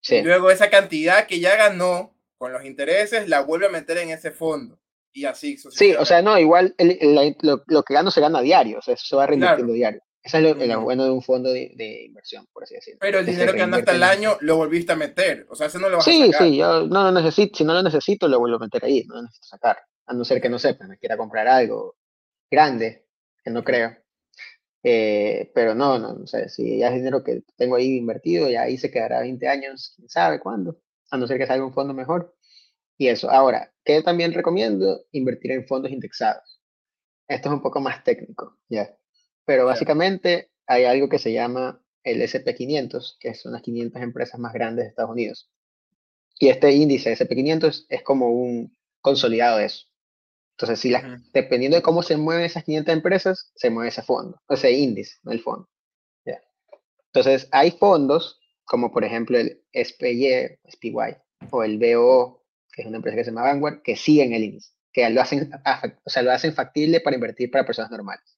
sí, 0.01 0.21
Luego 0.21 0.51
esa 0.51 0.69
cantidad 0.69 1.25
que 1.25 1.39
ya 1.39 1.56
ganó 1.56 2.15
con 2.38 2.54
los 2.54 2.63
intereses 2.63 3.28
la 3.28 3.41
vuelve 3.41 3.65
a 3.67 3.69
meter 3.69 3.97
en 3.97 4.10
ese 4.12 4.30
fondo. 4.32 4.80
Y 5.12 5.25
así 5.25 5.58
sí, 5.58 5.95
o 5.95 6.06
sea, 6.06 6.21
no, 6.21 6.38
igual 6.38 6.75
el- 6.78 6.97
el- 7.01 7.36
lo, 7.41 7.63
lo 7.67 7.84
que 7.84 7.93
gano 7.93 8.12
se 8.12 8.21
gana 8.21 8.41
diario, 8.41 8.80
o 8.80 8.82
sea, 8.82 8.93
eso 8.93 9.06
se 9.08 9.15
va 9.15 9.25
reinvirtiendo 9.25 9.73
diario. 9.73 10.01
Eso 10.21 10.38
es 10.39 10.43
lo, 10.43 10.82
bueno 10.82 11.04
de 11.06 11.12
un 11.12 11.21
fondo 11.21 11.51
de, 11.54 11.71
de 11.75 12.04
inversión, 12.06 12.45
por 12.51 12.63
así 12.63 12.73
decirlo. 12.75 12.97
Pero 12.99 13.19
el 13.19 13.25
dinero 13.25 13.54
que 13.54 13.60
ganaste 13.60 13.91
al 13.91 14.04
año 14.04 14.38
lo 14.41 14.58
volviste 14.58 14.91
a 14.91 14.95
meter. 14.95 15.45
O 15.49 15.56
sea, 15.56 15.67
ese 15.67 15.80
no 15.80 15.88
lo 15.89 15.97
vas 15.97 16.08
a 16.08 16.12
Sí, 16.12 16.32
sacar. 16.32 16.47
sí, 16.47 16.58
yo 16.58 16.88
no 16.88 17.04
lo 17.04 17.12
necesito, 17.12 17.58
si 17.58 17.63
no 17.63 17.73
lo 17.73 17.84
necesito, 17.84 18.28
lo 18.28 18.39
vuelvo 18.39 18.58
a 18.58 18.60
meter 18.60 18.84
ahí, 18.86 19.04
no 19.08 19.15
lo 19.15 19.21
necesito 19.23 19.47
sacar. 19.47 19.78
A 20.08 20.13
no 20.13 20.25
ser 20.25 20.41
que 20.41 20.49
no 20.49 20.58
sepa, 20.60 20.88
me 20.88 20.97
quiera 20.97 21.15
comprar 21.15 21.47
algo 21.47 21.95
grande, 22.51 23.06
que 23.43 23.51
no 23.51 23.63
creo. 23.63 23.95
Eh, 24.88 25.52
pero 25.56 25.74
no, 25.74 25.98
no, 25.98 26.13
no 26.13 26.28
sé, 26.28 26.48
si 26.48 26.78
ya 26.78 26.89
es 26.89 26.93
dinero 26.93 27.24
que 27.24 27.41
tengo 27.58 27.76
ahí 27.76 27.98
invertido, 27.98 28.48
ya 28.48 28.62
ahí 28.62 28.78
se 28.78 28.91
quedará 28.91 29.21
20 29.21 29.48
años, 29.48 29.93
quién 29.95 30.08
sabe 30.10 30.39
cuándo, 30.39 30.80
a 31.10 31.17
no 31.17 31.26
ser 31.26 31.39
que 31.39 31.48
salga 31.48 31.65
un 31.65 31.74
fondo 31.74 31.95
mejor. 31.95 32.36
Y 32.95 33.08
eso. 33.08 33.32
Ahora, 33.32 33.74
¿qué 33.84 34.04
también 34.04 34.32
recomiendo? 34.32 35.06
Invertir 35.12 35.54
en 35.54 35.65
fondos 35.65 35.91
indexados. 35.91 36.62
Esto 37.28 37.50
es 37.50 37.56
un 37.56 37.63
poco 37.63 37.82
más 37.82 38.04
técnico, 38.04 38.60
¿ya? 38.69 38.95
Pero 39.43 39.65
básicamente 39.65 40.52
hay 40.67 40.84
algo 40.86 41.10
que 41.10 41.17
se 41.17 41.34
llama 41.34 41.82
el 42.04 42.21
SP500, 42.21 43.17
que 43.19 43.34
son 43.34 43.54
las 43.54 43.63
500 43.63 44.04
empresas 44.04 44.39
más 44.39 44.54
grandes 44.54 44.86
de 44.86 44.89
Estados 44.89 45.12
Unidos. 45.12 45.50
Y 46.39 46.50
este 46.50 46.71
índice 46.71 47.12
SP500 47.17 47.88
es 47.89 48.04
como 48.04 48.30
un 48.30 48.78
consolidado 49.02 49.58
de 49.58 49.65
eso. 49.65 49.88
Entonces, 50.58 50.80
si 50.80 50.96
Ujú. 50.96 51.22
dependiendo 51.34 51.76
de 51.76 51.84
cómo 51.84 52.02
se 52.02 52.15
mueven 52.15 52.46
esas 52.46 52.63
500 52.63 52.94
empresas, 52.94 53.52
se 53.56 53.70
mueve 53.70 53.89
ese 53.89 54.02
fondo, 54.02 54.41
ese 54.48 54.72
índice, 54.72 55.18
no 55.24 55.32
el 55.32 55.41
fondo. 55.41 55.70
Entonces, 57.15 57.48
hay 57.52 57.72
fondos, 57.72 58.41
como 58.65 58.91
por 58.91 59.06
ejemplo 59.06 59.38
el 59.38 59.63
SPY, 59.74 60.60
SPY 60.70 61.15
o 61.50 61.63
el 61.63 61.80
BOO, 61.80 62.44
que 62.74 62.82
es 62.82 62.88
una 62.88 62.98
empresa 62.98 63.15
que 63.15 63.24
se 63.24 63.32
llama 63.32 63.44
Vanguard, 63.44 63.82
que 63.84 63.96
siguen 63.96 64.34
el 64.34 64.44
índice, 64.44 64.74
que 64.91 65.10
lo 65.10 65.22
hacen, 65.22 65.50
o 66.04 66.10
sea, 66.10 66.24
lo 66.24 66.32
hacen 66.32 66.54
factible 66.54 67.00
para 67.00 67.15
invertir 67.15 67.50
para 67.52 67.65
personas 67.65 67.89
normales. 67.89 68.38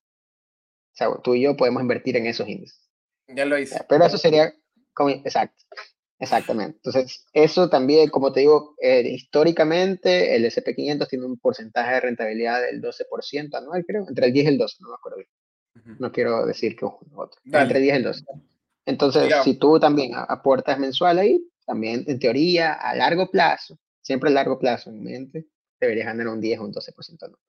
O 0.94 0.96
sea, 0.96 1.10
tú 1.24 1.34
y 1.34 1.42
yo 1.42 1.58
podemos 1.58 1.82
invertir 1.82 2.18
en 2.18 2.28
esos 2.28 2.48
índices. 2.48 2.88
Ya 3.28 3.46
lo 3.46 3.58
hice. 3.58 3.84
Pero 3.90 4.06
eso 4.06 4.18
sería 4.20 4.54
como, 4.94 5.10
exacto, 5.10 5.64
exactamente. 6.20 6.78
Entonces, 6.78 7.26
eso 7.34 7.70
también, 7.70 8.10
como 8.10 8.32
te 8.32 8.42
digo, 8.42 8.76
eh, 8.82 9.02
históricamente 9.02 10.36
el 10.36 10.46
SP500 10.46 11.08
tiene 11.08 11.26
un 11.26 11.38
porcentaje 11.40 11.94
de 11.96 12.00
rentabilidad 12.02 12.62
del 12.62 12.82
12% 12.82 13.56
anual, 13.58 13.84
creo, 13.86 14.06
entre 14.08 14.28
el 14.28 14.34
10 14.34 14.46
y 14.46 14.50
el 14.50 14.58
12, 14.58 14.78
no 14.82 14.90
me 14.90 14.96
acuerdo 14.96 15.18
bien. 15.18 15.30
No 16.00 16.12
quiero 16.12 16.46
decir 16.46 16.76
que 16.76 16.86
uno 16.86 16.98
otro, 17.16 17.40
Dale. 17.46 17.64
entre 17.64 17.78
el 17.80 17.84
10 17.84 17.94
y 17.94 17.98
el 17.98 18.04
12. 18.04 18.26
Entonces, 18.86 19.34
si 19.44 19.56
tú 19.60 19.80
también 19.80 20.16
a- 20.16 20.24
aportas 20.24 20.80
mensual 20.80 21.20
ahí, 21.20 21.40
también 21.66 22.04
en 22.08 22.20
teoría, 22.20 22.74
a 22.74 22.96
largo 22.96 23.30
plazo, 23.30 23.78
siempre 24.02 24.30
a 24.30 24.34
largo 24.34 24.58
plazo 24.58 24.90
en 24.90 25.04
mente, 25.04 25.46
deberías 25.80 26.08
ganar 26.08 26.28
un 26.30 26.42
10 26.42 26.60
o 26.60 26.64
un 26.64 26.72
12% 26.72 27.26
anual. 27.26 27.40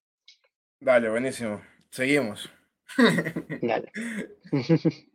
Dale, 0.81 1.09
buenísimo. 1.09 1.63
Seguimos. 1.91 2.51
Dale. 3.63 3.91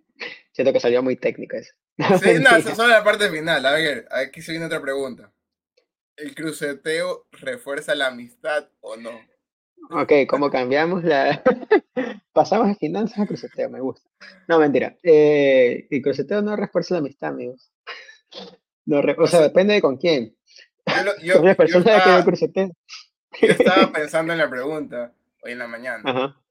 Siento 0.52 0.74
que 0.74 0.80
salió 0.80 1.04
muy 1.04 1.16
técnico 1.18 1.56
eso. 1.58 1.74
Sí, 1.98 2.34
no, 2.40 2.62
solo 2.76 2.90
la 2.90 3.04
parte 3.04 3.30
final. 3.30 3.66
A 3.66 3.72
ver, 3.74 4.08
aquí 4.12 4.42
se 4.42 4.52
viene 4.52 4.66
otra 4.66 4.82
pregunta. 4.82 5.32
¿El 6.16 6.34
cruceteo 6.36 7.28
refuerza 7.32 7.96
la 7.96 8.08
amistad 8.08 8.70
o 8.82 8.96
no? 8.96 9.12
Ok, 9.92 10.12
¿cómo 10.28 10.50
cambiamos 10.50 11.04
la... 11.04 11.42
Pasamos 12.34 12.68
de 12.68 12.76
finanzas 12.76 13.20
a 13.20 13.28
cruceteo, 13.28 13.70
me 13.70 13.80
gusta. 13.80 14.10
No, 14.48 14.58
mentira. 14.60 14.98
Eh, 15.04 15.88
el 15.90 16.02
cruceteo 16.02 16.42
no 16.42 16.56
refuerza 16.56 16.96
la 16.96 17.00
amistad, 17.00 17.30
amigos. 17.30 17.72
No 18.86 19.02
re- 19.02 19.16
O 19.18 19.28
sea, 19.28 19.42
depende 19.42 19.74
de 19.76 19.82
con 19.82 19.98
quién. 19.98 20.36
Yo, 20.88 21.04
lo- 21.04 21.18
yo- 21.20 21.34
Con 21.38 21.46
las 21.46 21.54
yo 21.54 21.58
personas 21.58 21.86
que 21.86 21.92
yo 21.92 21.98
estaba, 21.98 22.24
cruceteo. 22.26 22.70
yo 23.42 23.48
estaba 23.50 23.92
pensando 23.94 24.34
en 24.34 24.40
la 24.40 24.50
pregunta 24.50 25.14
hoy 25.44 25.52
en 25.52 25.60
la 25.60 25.68
mañana. 25.68 26.02
Ajá, 26.10 26.42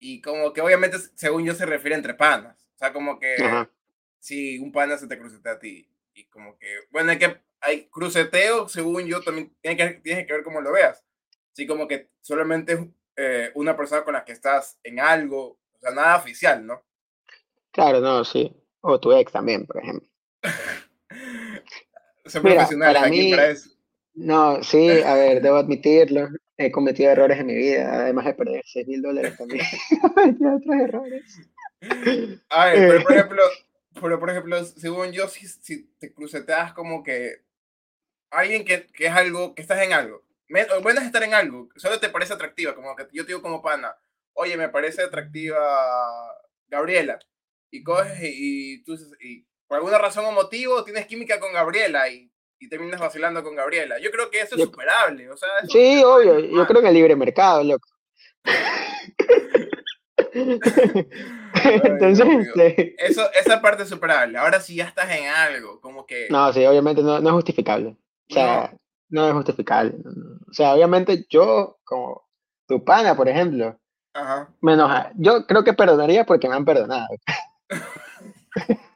Y 0.00 0.20
como 0.22 0.52
que 0.52 0.60
obviamente, 0.60 0.98
según 1.14 1.44
yo, 1.44 1.54
se 1.54 1.66
refiere 1.66 1.94
entre 1.96 2.14
panas. 2.14 2.56
O 2.74 2.78
sea, 2.78 2.92
como 2.92 3.18
que 3.20 3.36
ajá. 3.42 3.70
Si 4.18 4.58
un 4.58 4.72
pana 4.72 4.96
se 4.98 5.06
te 5.06 5.18
crucetea 5.18 5.52
a 5.52 5.58
ti. 5.58 5.88
Y 6.14 6.24
como 6.26 6.58
que, 6.58 6.66
bueno, 6.90 7.10
hay 7.12 7.18
que, 7.18 7.36
hay 7.60 7.86
cruceteo, 7.88 8.68
según 8.68 9.06
yo, 9.06 9.20
también 9.22 9.54
tiene 9.60 9.76
que, 9.76 10.00
tiene 10.00 10.26
que 10.26 10.32
ver 10.32 10.42
cómo 10.42 10.60
lo 10.60 10.72
veas. 10.72 11.04
Sí, 11.52 11.66
como 11.66 11.86
que 11.88 12.10
solamente 12.20 12.92
eh, 13.16 13.50
una 13.54 13.76
persona 13.76 14.04
con 14.04 14.14
la 14.14 14.24
que 14.24 14.32
estás 14.32 14.78
en 14.82 15.00
algo, 15.00 15.58
o 15.72 15.78
sea, 15.80 15.90
nada 15.92 16.16
oficial, 16.16 16.64
¿no? 16.66 16.84
Claro, 17.72 18.00
no, 18.00 18.24
sí. 18.24 18.52
O 18.80 18.98
tu 19.00 19.12
ex 19.12 19.30
también, 19.32 19.66
por 19.66 19.78
ejemplo. 19.82 20.08
Son 22.26 22.42
Mira, 22.42 22.56
profesionales 22.56 22.96
para 22.96 23.06
aquí 23.08 23.18
mí- 23.18 23.30
para 23.30 23.50
eso. 23.50 23.70
No, 24.14 24.62
sí, 24.64 24.88
a 25.02 25.14
ver, 25.14 25.40
debo 25.42 25.56
admitirlo. 25.58 26.28
He 26.56 26.72
cometido 26.72 27.12
errores 27.12 27.38
en 27.38 27.46
mi 27.46 27.54
vida, 27.54 28.02
además 28.02 28.24
de 28.24 28.34
perder 28.34 28.62
6 28.64 28.86
mil 28.88 29.00
dólares 29.00 29.36
también. 29.36 29.64
Otros 30.56 30.76
errores. 30.80 31.40
A 32.50 32.64
ver, 32.66 32.88
pero 32.88 33.02
por 33.04 33.12
Eh. 33.12 33.16
ejemplo, 33.16 33.42
pero 34.00 34.18
por 34.20 34.30
ejemplo, 34.30 34.64
según 34.64 35.12
yo, 35.12 35.28
si, 35.28 35.46
si 35.48 35.84
te 35.98 36.12
cruceteas 36.12 36.72
como 36.72 37.02
que 37.02 37.42
alguien 38.30 38.64
que, 38.64 38.86
que 38.88 39.06
es 39.06 39.12
algo, 39.12 39.54
que 39.54 39.62
estás 39.62 39.80
en 39.82 39.92
algo, 39.92 40.22
me- 40.48 40.66
bueno 40.82 41.00
es 41.00 41.06
estar 41.06 41.22
en 41.22 41.34
algo, 41.34 41.68
solo 41.76 41.98
te 42.00 42.08
parece 42.08 42.32
atractiva, 42.34 42.74
como 42.74 42.94
que 42.96 43.06
yo 43.12 43.24
te 43.24 43.28
digo 43.28 43.42
como 43.42 43.62
pana, 43.62 43.96
oye, 44.34 44.56
me 44.56 44.68
parece 44.68 45.02
atractiva 45.02 45.58
Gabriela, 46.68 47.18
y 47.70 47.82
coges 47.82 48.20
y, 48.22 48.74
y 48.74 48.84
tú 48.84 48.96
y 49.20 49.46
por 49.66 49.76
alguna 49.76 49.98
razón 49.98 50.24
o 50.24 50.32
motivo 50.32 50.84
tienes 50.84 51.06
química 51.06 51.38
con 51.40 51.52
Gabriela 51.52 52.08
y, 52.08 52.30
y 52.58 52.68
terminas 52.68 52.98
vacilando 53.00 53.42
con 53.42 53.54
Gabriela. 53.54 53.98
Yo 53.98 54.10
creo 54.10 54.30
que 54.30 54.40
eso 54.40 54.54
es 54.54 54.60
Yo- 54.60 54.64
superable, 54.66 55.30
o 55.30 55.36
sea, 55.36 55.48
Sí, 55.70 56.02
obvio, 56.04 56.38
yo 56.40 56.66
creo 56.66 56.80
en 56.80 56.86
el 56.86 56.94
libre 56.94 57.14
mercado, 57.16 57.62
loco. 57.62 57.86
Entonces, 61.84 62.26
este, 62.46 62.94
Eso, 63.04 63.22
esa 63.32 63.60
parte 63.60 63.82
es 63.82 63.88
superable. 63.88 64.38
Ahora 64.38 64.60
si 64.60 64.76
ya 64.76 64.84
estás 64.84 65.10
en 65.10 65.26
algo, 65.28 65.80
como 65.80 66.06
que... 66.06 66.28
no, 66.30 66.52
sí, 66.52 66.64
obviamente 66.66 67.02
no, 67.02 67.20
no 67.20 67.28
es 67.28 67.34
justificable. 67.34 67.96
O 68.30 68.34
sea, 68.34 68.74
no, 69.08 69.28
es 69.28 69.34
justificable. 69.34 69.94
no, 70.04 70.10
no. 70.12 70.38
O 70.48 70.52
sea, 70.52 70.74
obviamente 70.74 71.26
yo, 71.28 71.78
como 71.84 72.28
tu 72.66 72.84
pana, 72.84 73.16
por 73.16 73.28
ejemplo, 73.28 73.78
Ajá. 74.14 74.50
me 74.60 74.74
enoja. 74.74 75.12
Yo 75.16 75.46
creo 75.46 75.64
que 75.64 75.72
perdonaría 75.72 76.24
porque 76.24 76.48
me 76.48 76.54
han 76.54 76.64
perdonado. 76.64 77.08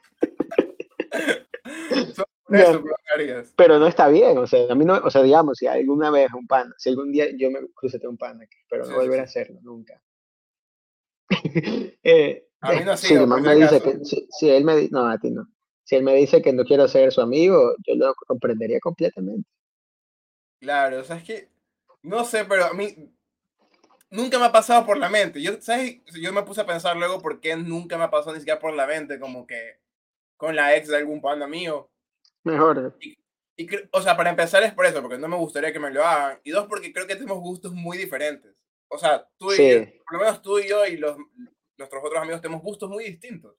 No, 2.49 2.59
eso 2.59 2.83
perdonarías. 2.83 3.53
pero 3.57 3.79
no 3.79 3.87
está 3.87 4.09
bien, 4.09 4.37
o 4.37 4.47
sea, 4.47 4.71
a 4.71 4.75
mí 4.75 4.85
no, 4.85 4.95
o 4.99 5.11
sea, 5.11 5.23
digamos, 5.23 5.57
si 5.57 5.67
alguna 5.67 6.11
vez 6.11 6.31
un 6.35 6.47
pana, 6.47 6.75
si 6.77 6.91
algún 6.91 7.11
día 7.11 7.27
yo 7.35 7.51
me 7.51 7.61
crucé 7.75 7.99
un 8.07 8.19
espero 8.61 8.85
Sí, 8.85 8.91
no 8.91 8.95
sí, 9.01 9.01
volver 9.01 9.15
sí. 9.15 9.21
a 9.21 9.23
hacerlo 9.23 9.59
nunca. 9.63 10.03
Eh, 12.03 12.47
A 12.61 12.73
mí 12.73 12.85
no 12.85 12.93
ha 12.93 12.97
si 12.97 13.09
sido, 13.09 13.27
me 13.27 13.55
dice 13.57 13.81
que, 13.83 14.05
si, 14.05 14.27
si 14.31 14.51
él 14.51 14.65
me 14.65 14.89
no, 14.91 15.07
a 15.09 15.19
ti 15.19 15.31
no. 15.31 15.49
Si 15.85 15.97
él 15.97 16.03
me 16.05 16.15
dice 16.15 16.41
que 16.43 16.53
no 16.53 16.65
quiero 16.65 16.89
ser 16.89 17.13
su 17.13 17.21
amigo, 17.21 17.75
yo 17.87 17.95
lo 17.97 18.15
comprendería 18.27 18.81
completamente. 18.81 19.49
Claro, 20.61 21.01
o 21.01 21.05
sea, 21.05 21.17
es 21.17 21.25
que... 21.25 21.49
No 22.03 22.25
sé, 22.25 22.45
pero 22.45 22.67
a 22.67 22.73
mí... 22.75 23.13
Nunca 24.11 24.39
me 24.39 24.45
ha 24.47 24.53
pasado 24.53 24.85
por 24.87 24.99
la 24.99 25.09
mente. 25.09 25.41
Yo, 25.43 25.61
¿sabes? 25.61 26.03
Yo 26.21 26.33
me 26.33 26.43
puse 26.43 26.61
a 26.61 26.67
pensar 26.67 26.97
luego 26.97 27.21
por 27.21 27.41
qué 27.41 27.57
nunca 27.57 27.97
me 27.97 28.05
ha 28.05 28.11
pasado 28.11 28.35
ni 28.35 28.41
siquiera 28.41 28.61
por 28.61 28.75
la 28.75 28.87
mente, 28.87 29.19
como 29.19 29.47
que 29.47 29.81
con 30.37 30.57
la 30.57 30.77
ex 30.77 30.89
de 30.89 30.99
algún 30.99 31.21
pana 31.21 31.47
mío. 31.47 31.91
Mejor. 32.45 32.95
Y 33.57 33.67
cre- 33.67 33.89
o 33.93 34.03
sea, 34.03 34.17
para 34.17 34.31
empezar 34.31 34.63
es 34.63 34.75
por 34.75 34.87
eso, 34.87 35.01
porque 35.03 35.19
no 35.19 35.29
me 35.29 35.37
gustaría 35.37 35.73
que 35.73 35.81
me 35.81 35.91
lo 35.91 36.05
hagan. 36.05 36.41
Y 36.45 36.51
dos, 36.51 36.67
porque 36.69 36.93
creo 36.93 37.07
que 37.07 37.15
tenemos 37.17 37.41
gustos 37.41 37.73
muy 37.73 37.97
diferentes. 37.99 38.55
O 38.93 38.99
sea, 38.99 39.27
tú 39.39 39.53
y 39.53 39.57
Sí. 39.57 39.71
yo, 39.71 39.85
por 40.05 40.13
lo 40.13 40.19
menos 40.25 40.43
tú 40.43 40.59
y 40.59 40.69
yo 40.69 40.87
y 40.87 40.97
los, 40.97 41.17
nuestros 41.79 42.03
otros 42.05 42.21
amigos 42.23 42.41
tenemos 42.41 42.63
gustos 42.63 42.89
muy 42.91 43.05
distintos. 43.05 43.57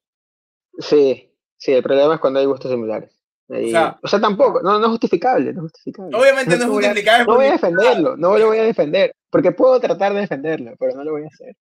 Sí, 0.80 1.32
sí, 1.58 1.74
el 1.74 1.84
problema 1.84 2.16
es 2.16 2.20
cuando 2.20 2.40
hay 2.40 2.46
gustos 2.46 2.72
similares. 2.72 3.12
Ahí- 3.50 3.72
sea- 3.72 4.00
o 4.02 4.08
sea, 4.08 4.20
tampoco, 4.22 4.62
no, 4.62 4.80
no 4.80 4.86
es 4.86 4.92
justificable, 4.92 5.54
no 5.54 5.66
es 5.66 5.72
justificable. 5.72 6.18
Obviamente 6.18 6.58
no 6.58 6.64
es 6.64 6.70
justificable. 6.70 7.26
No 7.26 7.36
voy 7.36 7.46
a 7.48 7.52
defenderlo, 7.52 8.18
no 8.18 8.38
lo 8.38 8.48
voy 8.48 8.58
a 8.58 8.64
defender, 8.64 9.14
porque 9.30 9.52
puedo 9.52 9.80
tratar 9.80 10.14
de 10.14 10.22
defenderlo, 10.22 10.74
pero 10.80 10.96
no 10.96 11.04
lo 11.04 11.12
voy 11.12 11.24
a 11.24 11.28
hacer. 11.28 11.56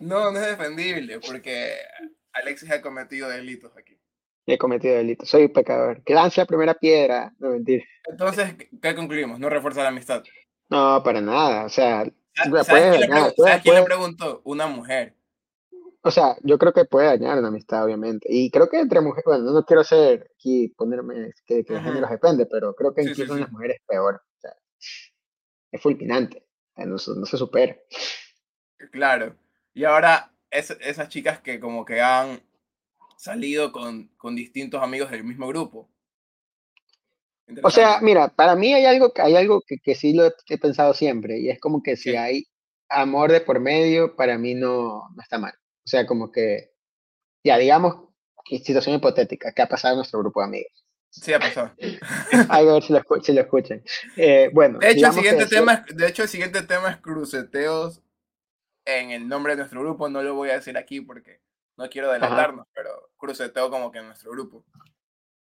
No, 0.00 0.30
no 0.32 0.40
es 0.40 0.46
defendible, 0.46 1.20
porque 1.20 1.72
Alexis 2.32 2.70
ha 2.70 2.80
cometido 2.80 3.28
delitos 3.28 3.76
aquí. 3.76 3.98
He 4.46 4.56
cometido 4.58 4.94
delitos, 4.94 5.28
soy 5.28 5.48
pecador. 5.48 6.02
Que 6.04 6.14
lance 6.14 6.40
la 6.40 6.46
primera 6.46 6.74
piedra, 6.74 7.32
no 7.38 7.50
mentira. 7.50 7.84
Entonces, 8.08 8.54
¿qué- 8.54 8.70
¿qué 8.80 8.94
concluimos? 8.94 9.38
No 9.38 9.48
refuerza 9.50 9.82
la 9.82 9.88
amistad. 9.88 10.22
No, 10.70 11.02
para 11.04 11.20
nada, 11.20 11.64
o 11.64 11.68
sea, 11.68 12.04
¿Sabes 12.36 12.66
Puede 12.68 12.90
quién, 12.90 13.00
le, 13.00 13.06
dañar, 13.08 13.18
pregun- 13.30 13.34
puede- 13.36 13.48
¿sabes 13.50 13.62
quién 13.62 13.74
le 13.74 13.80
puede- 13.82 13.84
preguntó? 13.96 14.40
Una 14.44 14.66
mujer. 14.66 15.14
o 16.02 16.10
sea, 16.12 16.36
yo 16.44 16.56
creo 16.58 16.72
que 16.72 16.84
puede 16.84 17.06
dañar 17.08 17.36
una 17.38 17.48
amistad, 17.48 17.84
obviamente. 17.84 18.28
Y 18.30 18.48
creo 18.50 18.68
que 18.68 18.78
entre 18.78 19.00
mujeres, 19.00 19.24
bueno, 19.26 19.50
no 19.50 19.64
quiero 19.64 19.82
ser 19.82 20.30
aquí, 20.36 20.68
ponerme 20.68 21.32
que, 21.44 21.64
que 21.64 21.72
de 21.72 21.78
Ujú. 21.80 21.88
géneros 21.88 22.10
depende, 22.10 22.46
pero 22.46 22.74
creo 22.76 22.94
que 22.94 23.02
Sí, 23.02 23.08
sí, 23.08 23.12
incluso 23.22 23.32
en 23.32 23.38
sí. 23.38 23.42
las 23.44 23.52
mujeres 23.52 23.76
es 23.80 23.82
peor. 23.88 24.14
O 24.14 24.40
sea, 24.40 24.52
es 25.72 25.82
fulminante, 25.82 26.46
no, 26.76 26.96
se- 26.98 27.10
no 27.16 27.26
se 27.26 27.36
supera. 27.36 27.76
Claro. 28.92 29.34
Y 29.74 29.82
ahora, 29.84 30.32
es- 30.50 30.76
esas 30.80 31.08
chicas 31.08 31.40
que 31.40 31.58
como 31.58 31.84
que 31.84 32.00
han 32.00 32.40
salido 33.16 33.72
con, 33.72 34.08
con 34.16 34.36
distintos 34.36 34.80
amigos 34.82 35.10
del 35.10 35.24
mismo 35.24 35.48
grupo. 35.48 35.90
O 37.62 37.70
sea, 37.70 38.00
mira, 38.00 38.28
para 38.28 38.56
mí 38.56 38.74
hay 38.74 38.84
algo, 38.86 39.12
hay 39.16 39.36
algo 39.36 39.62
que, 39.66 39.78
que 39.78 39.94
sí 39.94 40.12
lo 40.14 40.26
he, 40.26 40.32
he 40.48 40.58
pensado 40.58 40.94
siempre, 40.94 41.38
y 41.38 41.48
es 41.50 41.60
como 41.60 41.82
que 41.82 41.96
si 41.96 42.10
¿Qué? 42.12 42.18
hay 42.18 42.44
amor 42.88 43.30
de 43.32 43.40
por 43.40 43.60
medio, 43.60 44.16
para 44.16 44.36
mí 44.38 44.54
no, 44.54 45.08
no 45.14 45.22
está 45.22 45.38
mal. 45.38 45.52
O 45.54 45.88
sea, 45.88 46.06
como 46.06 46.30
que, 46.32 46.72
ya 47.44 47.56
digamos, 47.58 48.08
que 48.44 48.58
situación 48.58 48.96
hipotética, 48.96 49.52
¿qué 49.52 49.62
ha 49.62 49.68
pasado 49.68 49.94
en 49.94 49.98
nuestro 49.98 50.20
grupo 50.20 50.40
de 50.40 50.46
amigos? 50.46 50.86
Sí, 51.10 51.32
ha 51.32 51.38
pasado. 51.38 51.72
a 52.50 52.62
ver 52.62 52.82
si 52.82 52.92
lo, 52.92 53.02
si 53.22 53.32
lo 53.32 53.40
escuchan. 53.40 53.82
Eh, 54.16 54.50
bueno, 54.52 54.78
De 54.80 54.90
hecho, 54.90 55.06
el 55.06 55.12
que 55.12 55.16
siguiente 55.18 55.46
tema, 55.46 55.84
es- 55.88 55.96
de 55.96 56.06
hecho, 56.08 56.22
el 56.24 56.28
siguiente 56.28 56.62
tema 56.62 56.90
es 56.90 56.96
cruceteos 56.98 58.02
en 58.84 59.10
el 59.10 59.28
nombre 59.28 59.54
de 59.54 59.58
nuestro 59.58 59.80
grupo. 59.80 60.08
No 60.08 60.22
lo 60.22 60.34
voy 60.34 60.50
a 60.50 60.54
decir 60.54 60.76
aquí 60.76 61.00
porque 61.00 61.40
no 61.76 61.88
quiero 61.88 62.10
adelantarnos, 62.10 62.66
pero 62.74 62.90
cruceteo 63.16 63.70
como 63.70 63.90
que 63.90 63.98
en 63.98 64.06
nuestro 64.06 64.30
grupo. 64.32 64.64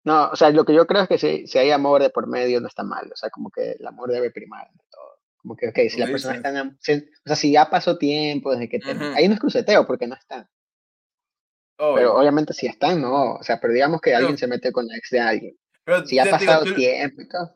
No, 0.05 0.29
o 0.29 0.35
sea, 0.35 0.49
lo 0.49 0.65
que 0.65 0.73
yo 0.73 0.85
creo 0.85 1.03
es 1.03 1.07
que 1.07 1.17
si, 1.17 1.47
si 1.47 1.57
hay 1.57 1.71
amor 1.71 2.01
de 2.01 2.09
por 2.09 2.27
medio 2.27 2.59
no 2.59 2.67
está 2.67 2.83
mal, 2.83 3.09
o 3.11 3.15
sea, 3.15 3.29
como 3.29 3.49
que 3.49 3.71
el 3.79 3.87
amor 3.87 4.11
debe 4.11 4.31
primar 4.31 4.67
ante 4.67 4.83
todo. 4.91 5.19
Como 5.37 5.55
que, 5.55 5.69
ok, 5.69 5.79
si 5.89 5.99
la 5.99 6.07
persona 6.07 6.35
está 6.35 6.49
en, 6.57 6.77
si- 6.81 6.93
o 6.93 7.27
sea, 7.27 7.35
si 7.35 7.51
ya 7.51 7.69
pasó 7.69 7.97
tiempo 7.97 8.51
desde 8.51 8.67
que 8.69 8.79
te, 8.79 8.91
ahí 9.15 9.27
no 9.27 9.33
es 9.35 9.39
cruceteo 9.39 9.85
porque 9.87 10.07
no 10.07 10.15
están, 10.15 10.47
Obvio. 11.77 11.95
pero 11.95 12.15
obviamente 12.17 12.53
si 12.53 12.67
están, 12.67 13.01
no, 13.01 13.33
o 13.35 13.43
sea, 13.43 13.59
pero 13.59 13.73
digamos 13.73 13.99
que 14.01 14.09
Pero- 14.11 14.19
alguien 14.19 14.37
se 14.37 14.47
mete 14.47 14.71
con 14.71 14.87
la 14.87 14.95
ex 14.95 15.09
de 15.09 15.19
alguien, 15.19 15.57
Pero 15.83 16.05
si 16.05 16.15
ya 16.15 16.23
ha 16.23 16.25
digo, 16.25 16.37
pasado 16.37 16.65
tú- 16.65 16.75
tiempo 16.75 17.21
y 17.21 17.27
todo, 17.27 17.55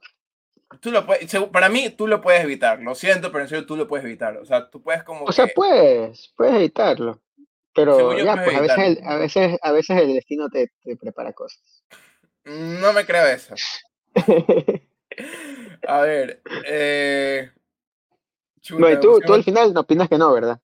tú 0.81 0.91
lo 0.91 1.05
puedes, 1.05 1.33
para 1.51 1.69
mí, 1.69 1.89
tú 1.91 2.07
lo 2.07 2.19
puedes 2.21 2.43
evitar. 2.43 2.81
Lo 2.81 2.93
siento, 2.95 3.31
pero 3.31 3.43
en 3.43 3.49
serio, 3.49 3.65
tú 3.65 3.77
lo 3.77 3.87
puedes 3.87 4.05
evitar. 4.05 4.35
O 4.37 4.45
sea, 4.45 4.69
tú 4.69 4.81
puedes 4.81 5.03
como 5.03 5.23
o 5.25 5.31
sea, 5.31 5.47
que- 5.47 5.53
puedes, 5.55 6.33
puedes 6.35 6.55
evitarlo, 6.55 7.21
pero 7.73 8.17
ya, 8.17 8.35
pues 8.43 8.55
a 8.57 8.61
veces, 8.61 8.77
el, 8.79 8.99
a 9.05 9.15
veces, 9.17 9.57
a 9.61 9.71
veces 9.71 9.97
el 10.01 10.13
destino 10.13 10.49
te, 10.49 10.71
te 10.83 10.97
prepara 10.97 11.31
cosas. 11.33 11.83
No 12.47 12.93
me 12.93 13.05
creo 13.05 13.27
eso. 13.27 13.55
A 15.87 16.01
ver, 16.01 16.41
eh... 16.67 17.49
no, 18.71 18.91
y 18.91 18.99
tú, 18.99 19.19
tú 19.21 19.33
al 19.33 19.43
final 19.43 19.73
no 19.73 19.81
opinas 19.81 20.09
que 20.09 20.17
no, 20.17 20.33
¿verdad? 20.33 20.59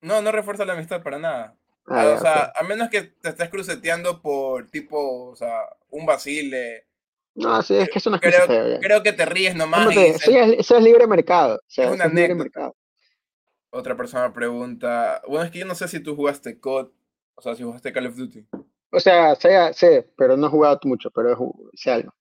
No, 0.00 0.22
no 0.22 0.32
refuerza 0.32 0.64
la 0.64 0.74
amistad 0.74 1.02
para 1.02 1.18
nada. 1.18 1.56
Ah, 1.86 2.02
Ah, 2.02 2.14
o 2.16 2.20
sea, 2.20 2.52
a 2.54 2.62
menos 2.64 2.90
que 2.90 3.02
te 3.02 3.30
estés 3.30 3.48
cruceteando 3.48 4.20
por 4.20 4.68
tipo, 4.70 5.30
o 5.30 5.36
sea, 5.36 5.60
un 5.90 6.04
vacile. 6.06 6.86
No, 7.34 7.62
sí, 7.62 7.76
es 7.76 7.88
que 7.88 7.98
eso 7.98 8.10
no 8.10 8.16
es 8.16 8.22
Creo, 8.22 8.46
ya. 8.46 8.78
creo 8.80 9.02
que 9.02 9.12
te 9.12 9.24
ríes 9.24 9.54
nomás 9.54 9.80
¿Cómo 9.86 9.92
y 9.92 9.94
te- 9.94 10.12
dices- 10.12 10.28
eso, 10.28 10.38
es, 10.38 10.58
eso 10.58 10.76
es 10.76 10.82
libre 10.82 11.06
mercado. 11.06 11.56
O 11.56 11.60
sea, 11.66 11.86
Es 11.86 11.90
una 11.92 12.04
es 12.04 12.12
libre 12.14 12.34
mercado. 12.34 12.76
otra 13.70 13.96
persona 13.96 14.32
pregunta, 14.32 15.22
bueno, 15.26 15.44
es 15.44 15.50
que 15.50 15.60
yo 15.60 15.66
no 15.66 15.74
sé 15.74 15.88
si 15.88 16.00
tú 16.00 16.16
jugaste 16.16 16.58
COD, 16.58 16.90
o 17.36 17.42
sea, 17.42 17.54
si 17.54 17.62
jugaste 17.62 17.92
Call 17.92 18.06
of 18.06 18.16
Duty. 18.16 18.46
O 18.90 19.00
sea, 19.00 19.34
sé, 19.34 19.72
sé, 19.74 20.10
pero 20.16 20.36
no 20.36 20.46
he 20.46 20.50
jugado 20.50 20.78
mucho, 20.84 21.10
pero 21.10 21.36
sé 21.74 21.90
algo. 21.90 22.14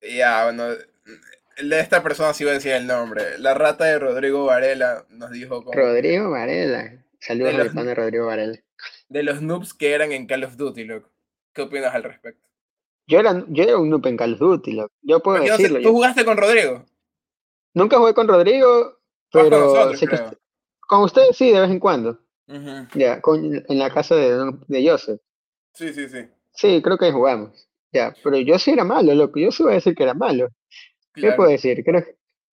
Ya, 0.00 0.44
bueno, 0.44 0.64
el 1.56 1.68
de 1.68 1.80
esta 1.80 2.02
persona 2.02 2.34
sí 2.34 2.42
iba 2.44 2.50
a 2.50 2.54
decir 2.54 2.72
el 2.72 2.86
nombre. 2.86 3.38
La 3.38 3.54
rata 3.54 3.84
de 3.84 3.98
Rodrigo 3.98 4.44
Varela 4.46 5.06
nos 5.10 5.30
dijo 5.30 5.62
como 5.62 5.72
Rodrigo 5.78 6.30
Varela. 6.30 7.04
Saludos 7.20 7.50
De 7.52 7.54
a 7.54 7.58
mi 7.58 7.64
los- 7.66 7.74
pana 7.74 7.94
Rodrigo 7.94 8.26
Varela. 8.26 8.58
de 9.08 9.22
los 9.22 9.42
noobs 9.42 9.74
que 9.74 9.92
eran 9.92 10.10
en 10.12 10.26
Call 10.26 10.44
of 10.44 10.56
Duty, 10.56 10.84
loco. 10.84 11.08
¿Qué 11.52 11.62
opinas 11.62 11.94
al 11.94 12.02
respecto? 12.02 12.48
Yo 13.06 13.20
era, 13.20 13.44
yo 13.48 13.62
era 13.64 13.76
un 13.78 13.90
noob 13.90 14.06
en 14.06 14.16
Call 14.16 14.32
of 14.34 14.38
Duty, 14.40 14.72
loco. 14.72 14.92
Yo 15.02 15.20
puedo 15.22 15.44
yo 15.44 15.56
sé, 15.56 15.62
decirlo. 15.64 15.82
¿Tú 15.82 15.92
jugaste 15.92 16.24
con 16.24 16.36
Rodrigo? 16.36 16.84
Nunca 17.74 17.98
jugué 17.98 18.14
con 18.14 18.26
Rodrigo, 18.26 18.98
pero 19.30 19.50
con 19.50 19.60
nosotros, 19.60 19.98
sé 20.00 20.06
que 20.06 20.16
creo. 20.16 20.24
usted- 20.28 20.38
con 20.80 21.00
ustedes 21.02 21.36
sí, 21.36 21.52
de 21.52 21.60
vez 21.60 21.70
en 21.70 21.78
cuando. 21.80 22.18
Ya, 22.94 23.20
con, 23.22 23.44
en 23.68 23.78
la 23.78 23.88
casa 23.90 24.14
de, 24.16 24.52
de 24.66 24.88
Joseph. 24.90 25.20
Sí, 25.74 25.92
sí, 25.92 26.08
sí. 26.08 26.28
Sí, 26.54 26.82
creo 26.82 26.98
que 26.98 27.12
jugamos. 27.12 27.68
Ya, 27.92 28.14
pero 28.22 28.38
yo 28.38 28.58
sí 28.58 28.70
era 28.72 28.84
malo, 28.84 29.14
loco. 29.14 29.38
Yo 29.38 29.50
sí 29.50 29.62
voy 29.62 29.72
a 29.72 29.74
decir 29.76 29.94
que 29.94 30.02
era 30.02 30.14
malo. 30.14 30.48
¿Qué 31.14 31.22
Claro. 31.22 31.36
puedo 31.36 31.50
decir? 31.50 31.82
Creo 31.84 32.04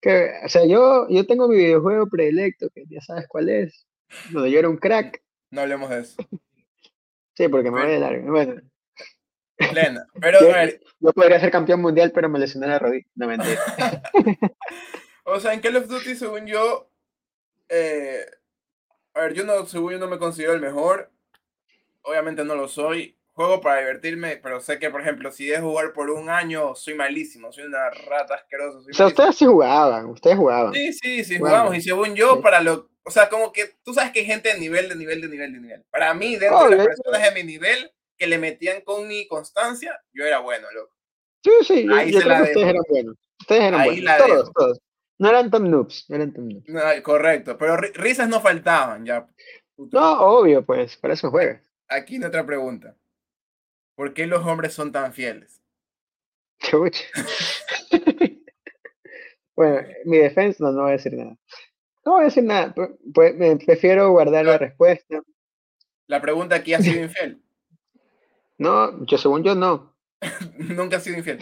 que, 0.02 0.32
o 0.46 0.50
sea, 0.50 0.66
yo, 0.66 1.08
yo 1.10 1.26
tengo 1.26 1.48
mi 1.48 1.56
videojuego 1.58 2.08
predilecto, 2.08 2.70
que 2.74 2.84
ya 2.90 3.02
sabes 3.02 3.26
cuál 3.28 3.50
es, 3.50 3.88
donde 4.32 4.52
yo 4.52 4.60
era 4.60 4.70
un 4.70 4.78
crack. 4.78 5.22
No 5.52 5.62
hablemos 5.62 5.90
de 5.90 6.00
eso. 6.02 6.16
Sí, 7.36 7.48
porque 7.48 7.72
me 7.72 7.80
voy 7.82 7.90
de 7.92 8.00
largo. 8.00 8.32
Bueno, 8.34 8.62
Plena. 9.72 10.06
Pero, 10.22 10.42
yo, 10.42 10.52
a 10.54 10.58
ver, 10.58 10.82
yo 11.00 11.14
podría 11.14 11.40
ser 11.40 11.52
campeón 11.52 11.82
mundial, 11.82 12.12
pero 12.14 12.28
me 12.28 12.38
lesioné 12.38 12.68
la 12.68 12.80
rodilla. 12.80 13.06
No 13.16 13.28
mentira. 13.28 13.62
o 15.24 15.40
sea, 15.40 15.54
en 15.54 15.62
Call 15.62 15.78
of 15.78 15.88
Duty, 15.88 16.16
según 16.16 16.48
yo, 16.48 16.90
eh, 17.70 18.26
a 19.14 19.22
ver, 19.22 19.34
yo 19.34 19.46
no, 19.46 19.66
según 19.66 19.94
yo 19.94 20.00
no 20.00 20.08
me 20.10 20.18
considero 20.18 20.54
el 20.54 20.60
mejor. 20.60 21.12
Obviamente 22.04 22.44
no 22.46 22.56
lo 22.56 22.68
soy. 22.68 23.16
Juego 23.34 23.62
para 23.62 23.80
divertirme, 23.80 24.36
pero 24.44 24.60
sé 24.60 24.80
que, 24.80 24.90
por 24.90 25.00
ejemplo, 25.00 25.32
si 25.32 25.50
es 25.50 25.62
jugar 25.62 25.94
por 25.94 26.10
un 26.10 26.30
año, 26.30 26.76
soy 26.76 26.94
malísimo. 26.96 27.54
Soy 27.54 27.64
una 27.66 27.90
rata 27.90 28.36
asquerosa. 28.36 28.82
soy 28.82 28.92
O 28.92 28.94
sea, 28.94 29.06
malísimo. 29.06 29.08
ustedes 29.08 29.36
sí 29.38 29.46
jugaban, 29.46 30.06
ustedes 30.08 30.36
jugaban. 30.38 30.74
Sí, 30.74 30.92
sí, 30.94 31.24
sí, 31.24 31.38
jugamos. 31.40 31.76
Y 31.78 31.82
según 31.82 32.16
yo, 32.16 32.36
sí. 32.36 32.42
para 32.42 32.60
lo. 32.62 32.90
O 33.04 33.12
sea, 33.12 33.30
como 33.30 33.54
que 33.54 33.72
tú 33.84 33.94
sabes 33.94 34.12
que 34.12 34.20
hay 34.20 34.26
gente 34.26 34.54
de 34.54 34.60
nivel, 34.60 34.90
de 34.90 34.96
nivel, 34.96 35.22
de 35.22 35.30
nivel, 35.30 35.54
de 35.54 35.60
nivel. 35.62 35.84
Para 35.90 36.14
mí, 36.14 36.36
dentro 36.36 36.60
de 36.60 36.66
Obvio, 36.66 36.78
las 36.78 36.88
personas 36.88 37.24
de 37.24 37.32
mi 37.32 37.44
nivel 37.50 37.92
que 38.18 38.28
le 38.28 38.38
metían 38.38 38.82
con 38.82 39.08
mi 39.08 39.26
constancia, 39.28 39.98
yo 40.12 40.26
era 40.26 40.40
bueno, 40.40 40.68
loco. 40.74 40.92
Sí, 41.42 41.52
sí, 41.64 41.86
yo, 41.88 41.96
Ahí 41.96 42.12
yo 42.12 42.20
se 42.20 42.26
creo 42.26 42.38
la 42.38 42.44
que 42.44 42.50
ustedes 42.52 42.68
eran 42.68 42.84
buenos. 42.90 43.16
Ustedes 43.40 43.62
eran 43.64 43.80
Ahí 43.80 44.02
buenos. 44.02 44.18
Todos, 44.18 44.52
todos. 44.54 44.80
No 45.18 45.30
eran 45.30 45.50
tan 45.50 45.72
noobs, 45.72 46.06
no 46.10 46.16
eran 46.18 46.34
tan 46.34 46.50
noobs. 46.50 46.68
No, 46.68 46.82
correcto, 47.04 47.58
pero 47.58 47.78
ri- 47.78 47.94
risas 47.94 48.28
no 48.28 48.42
faltaban 48.42 49.06
ya. 49.06 49.26
No, 49.78 50.20
obvio, 50.22 50.66
pues, 50.66 50.98
para 50.98 51.14
eso 51.14 51.32
juegas. 51.32 51.62
Aquí 51.90 52.16
en 52.18 52.26
otra 52.26 52.46
pregunta. 52.46 52.96
¿Por 53.96 54.14
qué 54.14 54.28
los 54.28 54.46
hombres 54.46 54.74
son 54.74 54.92
tan 54.92 55.12
fieles? 55.14 55.62
Chucha. 56.60 57.04
bueno, 59.56 59.88
mi 60.06 60.18
defensa, 60.18 60.64
no, 60.64 60.72
no 60.72 60.82
voy 60.84 60.90
a 60.90 60.94
decir 60.94 61.14
nada. 61.14 61.36
No 62.06 62.14
voy 62.14 62.22
a 62.22 62.26
decir 62.26 62.44
nada, 62.44 62.74
pu- 62.74 62.98
pues, 63.14 63.36
me 63.36 63.56
prefiero 63.58 64.10
guardar 64.12 64.46
la 64.46 64.58
respuesta. 64.58 65.22
La 66.08 66.22
pregunta 66.22 66.56
aquí 66.56 66.74
ha 66.74 66.82
sido 66.82 67.02
infiel. 67.04 67.42
No, 68.58 69.06
yo 69.06 69.18
según 69.18 69.44
yo 69.44 69.56
no. 69.56 69.96
Nunca 70.58 70.98
ha 70.98 71.00
sido 71.00 71.18
infiel. 71.18 71.40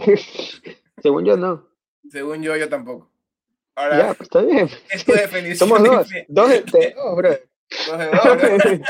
según 1.01 1.25
yo 1.25 1.35
no. 1.37 1.67
Según 2.09 2.41
yo, 2.41 2.55
yo 2.55 2.69
tampoco. 2.69 3.11
Ahora, 3.75 3.97
Ya, 3.97 4.07
pues 4.13 4.21
está 4.21 4.41
bien. 4.41 4.67
¿qué 4.67 4.95
es 4.97 5.05
tu 5.05 5.11
definición 5.13 5.57
Somos 5.69 5.83
de 5.83 5.89
dos. 5.89 6.05
infiel? 6.07 6.25
Dos 6.29 6.49
de 6.49 6.61
dos, 6.95 7.15
bro. 7.15 7.29
Dos 7.87 7.97
de 7.99 8.05
dos, 8.05 8.23
bro. 8.63 8.85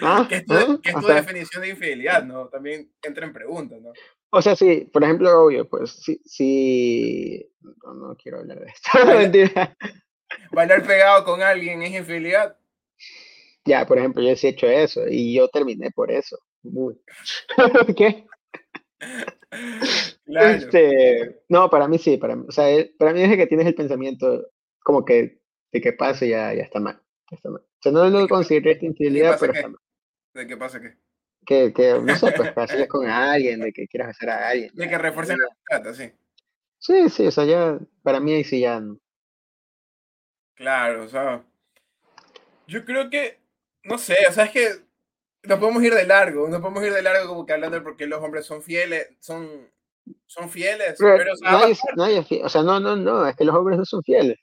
¿Ah? 0.00 0.26
¿Qué 0.28 0.36
es 0.36 0.46
tu, 0.46 0.54
¿Ah? 0.54 0.78
qué 0.82 0.90
es 0.90 0.94
tu 0.94 1.00
O 1.00 1.06
sea, 1.06 1.14
definición 1.16 1.62
de 1.62 1.68
infidelidad? 1.70 2.24
¿no? 2.24 2.48
También 2.48 2.90
entra 3.02 3.26
en 3.26 3.32
preguntas, 3.32 3.80
¿no? 3.80 3.92
O 4.30 4.42
sea, 4.42 4.54
sí, 4.54 4.88
por 4.92 5.02
ejemplo, 5.02 5.44
obvio, 5.44 5.68
pues, 5.68 5.90
sí, 5.90 6.20
sí, 6.24 7.50
no, 7.60 7.94
no 7.94 8.16
quiero 8.16 8.40
hablar 8.40 8.60
de 8.60 8.66
esto, 8.66 8.90
mentira. 9.06 9.76
¿Bailar 10.52 10.86
pegado 10.86 11.24
con 11.24 11.40
alguien 11.40 11.82
es 11.82 11.92
infidelidad? 11.92 12.56
Ya, 13.64 13.86
por 13.86 13.98
ejemplo, 13.98 14.22
yo 14.22 14.36
sí 14.36 14.46
he 14.46 14.50
hecho 14.50 14.66
eso 14.66 15.02
y 15.08 15.34
yo 15.34 15.48
terminé 15.48 15.90
por 15.90 16.10
eso. 16.10 16.38
¿Qué? 17.96 18.26
Claro. 20.24 20.48
Este, 20.50 21.40
no, 21.48 21.70
para 21.70 21.88
mí 21.88 21.98
sí, 21.98 22.18
para 22.18 22.36
mí, 22.36 22.44
o 22.48 22.52
sea, 22.52 22.70
eh, 22.70 22.92
para 22.98 23.14
mí 23.14 23.22
desde 23.22 23.36
que 23.36 23.46
tienes 23.46 23.66
el 23.66 23.74
pensamiento 23.74 24.46
como 24.80 25.04
que 25.04 25.40
de 25.72 25.80
que 25.80 25.92
pase 25.92 26.28
ya, 26.28 26.52
ya 26.52 26.62
está 26.62 26.80
mal, 26.80 27.00
ya 27.30 27.36
está 27.36 27.50
mal. 27.50 27.62
O 27.62 27.82
sea, 27.82 27.92
no 27.92 28.08
lo 28.08 28.28
considero 28.28 28.70
esta 28.70 28.84
infidelidad, 28.84 29.38
pero 29.40 29.52
está 29.54 29.68
mal. 29.68 29.80
¿De 30.34 30.46
qué 30.46 30.56
pasa 30.56 30.80
qué? 30.80 30.96
Que, 31.46 31.72
que, 31.72 31.94
no 32.00 32.14
sé, 32.16 32.32
pues, 32.32 32.52
haces 32.56 32.88
con 32.88 33.06
alguien, 33.08 33.60
de 33.60 33.72
que 33.72 33.86
quieras 33.88 34.08
besar 34.08 34.30
a 34.30 34.48
alguien. 34.48 34.70
De 34.74 34.84
ya, 34.84 34.90
que 34.90 34.98
refuercen 34.98 35.36
ya. 35.36 35.44
la 35.44 35.46
amistad, 35.80 35.92
así. 35.92 36.12
Sí, 36.78 37.08
sí, 37.10 37.26
o 37.26 37.30
sea, 37.30 37.44
ya, 37.44 37.78
para 38.02 38.20
mí 38.20 38.32
ahí 38.34 38.44
sí 38.44 38.60
ya 38.60 38.80
no. 38.80 38.98
Claro, 40.54 41.04
o 41.04 41.08
sea. 41.08 41.44
Yo 42.66 42.84
creo 42.84 43.10
que. 43.10 43.40
No 43.84 43.98
sé, 43.98 44.16
o 44.28 44.32
sea, 44.32 44.44
es 44.44 44.50
que. 44.52 44.68
Nos 45.44 45.58
podemos 45.60 45.82
ir 45.84 45.94
de 45.94 46.04
largo, 46.06 46.48
nos 46.48 46.60
podemos 46.60 46.82
ir 46.84 46.92
de 46.92 47.00
largo 47.02 47.28
como 47.28 47.46
que 47.46 47.52
hablando 47.54 47.76
de 47.78 47.82
por 47.82 47.96
qué 47.96 48.06
los 48.06 48.22
hombres 48.22 48.44
son 48.44 48.60
fieles, 48.62 49.08
son, 49.20 49.70
son 50.26 50.50
fieles, 50.50 50.98
Pero 50.98 51.16
pero 51.16 51.32
o 51.32 51.36
sea, 51.36 51.50
nadie, 51.52 51.62
ambas 51.64 51.78
partes. 51.80 51.96
nadie 51.96 52.18
es 52.18 52.26
fie- 52.28 52.44
o 52.44 52.48
sea, 52.48 52.62
no, 52.62 52.80
no, 52.80 52.96
no, 52.96 53.26
es 53.26 53.36
que 53.36 53.44
los 53.44 53.54
hombres 53.54 53.78
no 53.78 53.84
son 53.84 54.02
fieles. 54.02 54.36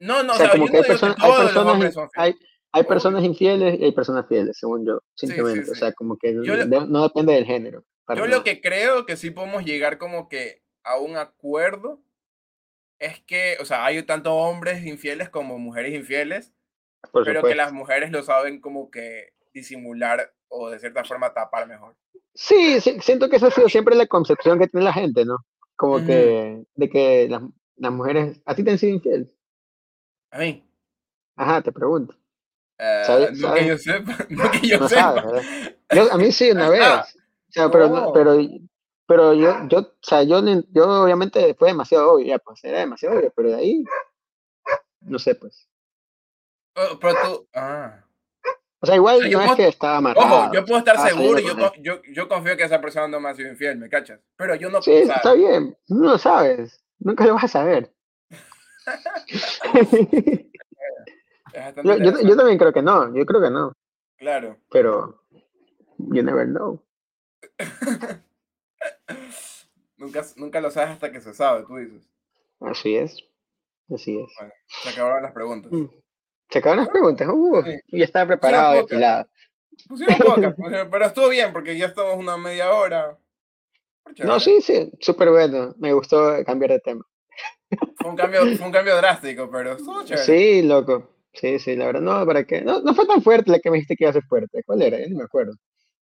No, 0.00 0.22
no, 0.22 0.32
O 0.32 0.36
o 0.36 0.38
sea, 0.38 0.48
sea, 0.48 0.50
como 0.50 0.66
yo 0.66 0.72
que 0.72 0.78
no 0.78 0.84
hay 0.84 0.90
digo 0.90 1.00
que 1.00 1.06
hay 1.06 1.14
todos 1.14 1.54
los 1.54 1.66
hombres 1.66 1.94
son 1.94 2.10
fieles. 2.10 2.34
hay, 2.34 2.47
hay 2.72 2.84
personas 2.84 3.24
infieles 3.24 3.78
y 3.80 3.84
hay 3.84 3.92
personas 3.92 4.26
fieles, 4.28 4.56
según 4.58 4.84
yo, 4.86 5.00
sí, 5.14 5.26
simplemente. 5.26 5.64
sí. 5.66 5.70
O 5.72 5.74
sea, 5.74 5.92
como 5.92 6.16
que 6.16 6.34
Yo 6.44 6.56
de- 6.56 6.66
no 6.86 7.02
depende 7.02 7.32
del 7.34 7.44
género. 7.46 7.84
Yo 8.08 8.14
nada. 8.14 8.26
lo 8.28 8.44
que 8.44 8.60
creo 8.60 9.04
que 9.06 9.16
sí 9.16 9.30
podemos 9.30 9.64
llegar 9.64 9.98
como 9.98 10.28
que 10.28 10.62
a 10.84 10.98
un 10.98 11.16
acuerdo 11.16 12.00
es 12.98 13.20
que, 13.20 13.56
o 13.60 13.64
sea, 13.64 13.84
hay 13.84 14.02
tanto 14.04 14.34
hombres 14.34 14.84
infieles 14.84 15.28
como 15.28 15.58
mujeres 15.58 15.94
infieles, 15.94 16.52
Por 17.12 17.24
pero 17.24 17.40
que 17.42 17.50
supuesto. 17.50 17.56
las 17.56 17.72
mujeres 17.72 18.10
lo 18.10 18.22
saben 18.22 18.60
como 18.60 18.90
que 18.90 19.34
disimular 19.52 20.32
o 20.48 20.70
de 20.70 20.78
cierta 20.78 21.04
forma 21.04 21.32
tapar 21.34 21.66
mejor. 21.68 21.94
Sí, 22.34 22.80
sí, 22.80 22.98
siento 23.00 23.28
que 23.28 23.36
esa 23.36 23.48
ha 23.48 23.50
sido 23.50 23.68
siempre 23.68 23.94
la 23.94 24.06
concepción 24.06 24.58
que 24.58 24.68
tiene 24.68 24.84
la 24.84 24.92
gente, 24.92 25.24
¿no? 25.24 25.36
Como 25.76 25.96
Ujú. 25.96 26.06
que, 26.06 26.64
de 26.74 26.88
que 26.88 27.28
las, 27.28 27.42
las 27.76 27.92
mujeres, 27.92 28.40
¿a 28.44 28.54
ti 28.54 28.64
te 28.64 28.70
han 28.70 28.78
sido 28.78 28.94
infiel? 28.94 29.32
A 30.30 30.38
mí. 30.38 30.64
Ajá, 31.36 31.62
te 31.62 31.72
pregunto. 31.72 32.14
Eh, 32.78 33.02
¿Sabes- 33.06 33.32
no 33.40 33.48
sabes? 33.48 33.62
que 33.62 33.68
yo 33.68 33.78
sepa, 33.78 34.16
no 34.28 34.50
que 34.50 34.66
yo 34.68 34.78
No 34.78 34.88
sepa. 34.88 35.14
sabes. 35.22 35.46
Yo, 35.94 36.12
a 36.12 36.16
mí 36.18 36.32
sí, 36.32 36.50
una 36.50 36.68
vez. 36.70 36.80
Ah, 36.82 37.06
O 37.06 37.52
sea, 37.52 37.70
pero, 37.70 37.88
no- 37.88 38.00
no. 38.00 38.12
pero, 38.12 38.36
pero 39.06 39.34
yo, 39.34 39.66
yo, 39.68 39.78
o 39.78 39.92
sea, 40.02 40.22
yo, 40.22 40.42
yo 40.70 41.02
obviamente 41.02 41.54
fue 41.54 41.68
demasiado 41.68 42.12
obvio, 42.12 42.26
ya, 42.26 42.38
pues 42.38 42.62
era 42.64 42.80
demasiado 42.80 43.16
obvio, 43.18 43.32
pero 43.34 43.48
de 43.50 43.54
ahí, 43.56 43.84
no 45.00 45.18
sé, 45.18 45.34
pues. 45.34 45.68
Oh, 46.76 46.98
pero 47.00 47.14
tú, 47.24 47.48
ah, 47.54 48.04
O 48.80 48.86
sea, 48.86 48.94
igual 48.94 49.18
sea, 49.20 49.28
yo 49.28 49.38
no 49.38 49.44
puedo- 49.46 49.52
es 49.54 49.56
que 49.64 49.68
estaba 49.68 49.96
amarrado. 49.96 50.26
Ojo, 50.44 50.52
yo 50.54 50.64
puedo 50.64 50.78
estar 50.78 50.98
seguro 51.08 51.40
y 51.40 51.46
yo, 51.46 51.72
yo, 51.80 52.02
yo 52.12 52.28
confío 52.28 52.56
que 52.56 52.62
esa 52.64 52.80
persona 52.80 53.08
no 53.08 53.18
me 53.18 53.30
ha 53.30 53.34
sido 53.34 53.48
infiel, 53.50 53.78
¿me 53.78 53.88
cachas? 53.88 54.20
Pero 54.36 54.54
yo 54.54 54.70
no 54.70 54.80
Sí, 54.82 54.92
o 55.02 55.06
sea, 55.06 55.16
está 55.16 55.32
bien. 55.34 55.76
No 55.88 56.12
lo 56.12 56.18
sabes. 56.18 56.80
Nunca 57.00 57.24
lo 57.26 57.34
vas 57.34 57.44
a 57.44 57.48
saber. 57.48 57.92
yo, 61.84 61.96
yo- 61.98 62.20
yo 62.28 62.36
también 62.36 62.58
creo 62.58 62.72
que 62.72 62.82
no. 62.82 63.14
Yo 63.14 63.24
creo 63.26 63.40
que 63.40 63.50
no. 63.50 63.72
Claro. 64.18 64.56
Pero 64.70 65.22
you 65.98 66.22
never 66.22 66.46
know. 66.46 66.82
Nunca, 69.96 70.24
nunca 70.36 70.60
lo 70.60 70.70
sabes 70.70 70.90
hasta 70.90 71.10
que 71.10 71.20
se 71.20 71.34
sabe, 71.34 71.64
tú 71.66 71.76
dices. 71.76 72.08
Así 72.60 72.94
es. 72.96 73.16
Así 73.92 74.18
es. 74.18 74.30
Se 74.82 74.90
acabaron 74.90 75.22
las 75.22 75.32
preguntas. 75.32 75.72
Mm. 75.72 75.86
Se 76.50 76.58
acaban 76.58 76.78
las 76.78 76.88
preguntas. 76.88 77.26
Uh, 77.28 77.62
Sí. 77.64 77.80
ya 77.98 78.04
estaba 78.04 78.26
preparado, 78.28 78.82
poca. 78.82 79.28
Pusieron 79.88 80.16
pocas, 80.18 80.54
pusieron- 80.56 80.90
pero 80.90 81.04
estuvo 81.06 81.28
bien 81.28 81.52
porque 81.52 81.76
ya 81.76 81.86
estamos 81.86 82.16
una 82.16 82.36
media 82.36 82.72
hora. 82.72 83.18
No, 84.24 84.38
sí, 84.40 84.60
sí. 84.62 84.90
Súper 85.00 85.30
bueno. 85.30 85.74
Me 85.78 85.92
gustó 85.92 86.32
cambiar 86.46 86.70
de 86.72 86.80
tema. 86.80 87.04
Fue 88.00 88.10
un 88.10 88.16
cambio, 88.16 88.40
fue 88.56 88.66
un 88.66 88.72
cambio 88.72 88.96
drástico, 88.96 89.50
pero 89.50 89.72
estuvo 89.72 90.02
chévere. 90.04 90.24
Sí, 90.24 90.62
loco. 90.62 91.10
Sí, 91.32 91.58
sí, 91.58 91.76
la 91.76 91.86
verdad. 91.86 92.00
No, 92.02 92.26
¿para 92.26 92.44
qué? 92.44 92.60
No, 92.62 92.80
no 92.80 92.94
fue 92.94 93.06
tan 93.06 93.22
fuerte 93.22 93.50
la 93.50 93.60
que 93.60 93.70
me 93.70 93.76
dijiste 93.76 93.96
que 93.96 94.04
iba 94.04 94.10
a 94.10 94.14
ser 94.14 94.24
fuerte. 94.24 94.62
¿Cuál 94.64 94.82
era? 94.82 94.98
Yo 95.00 95.08
no 95.10 95.18
me 95.18 95.24
acuerdo. 95.24 95.54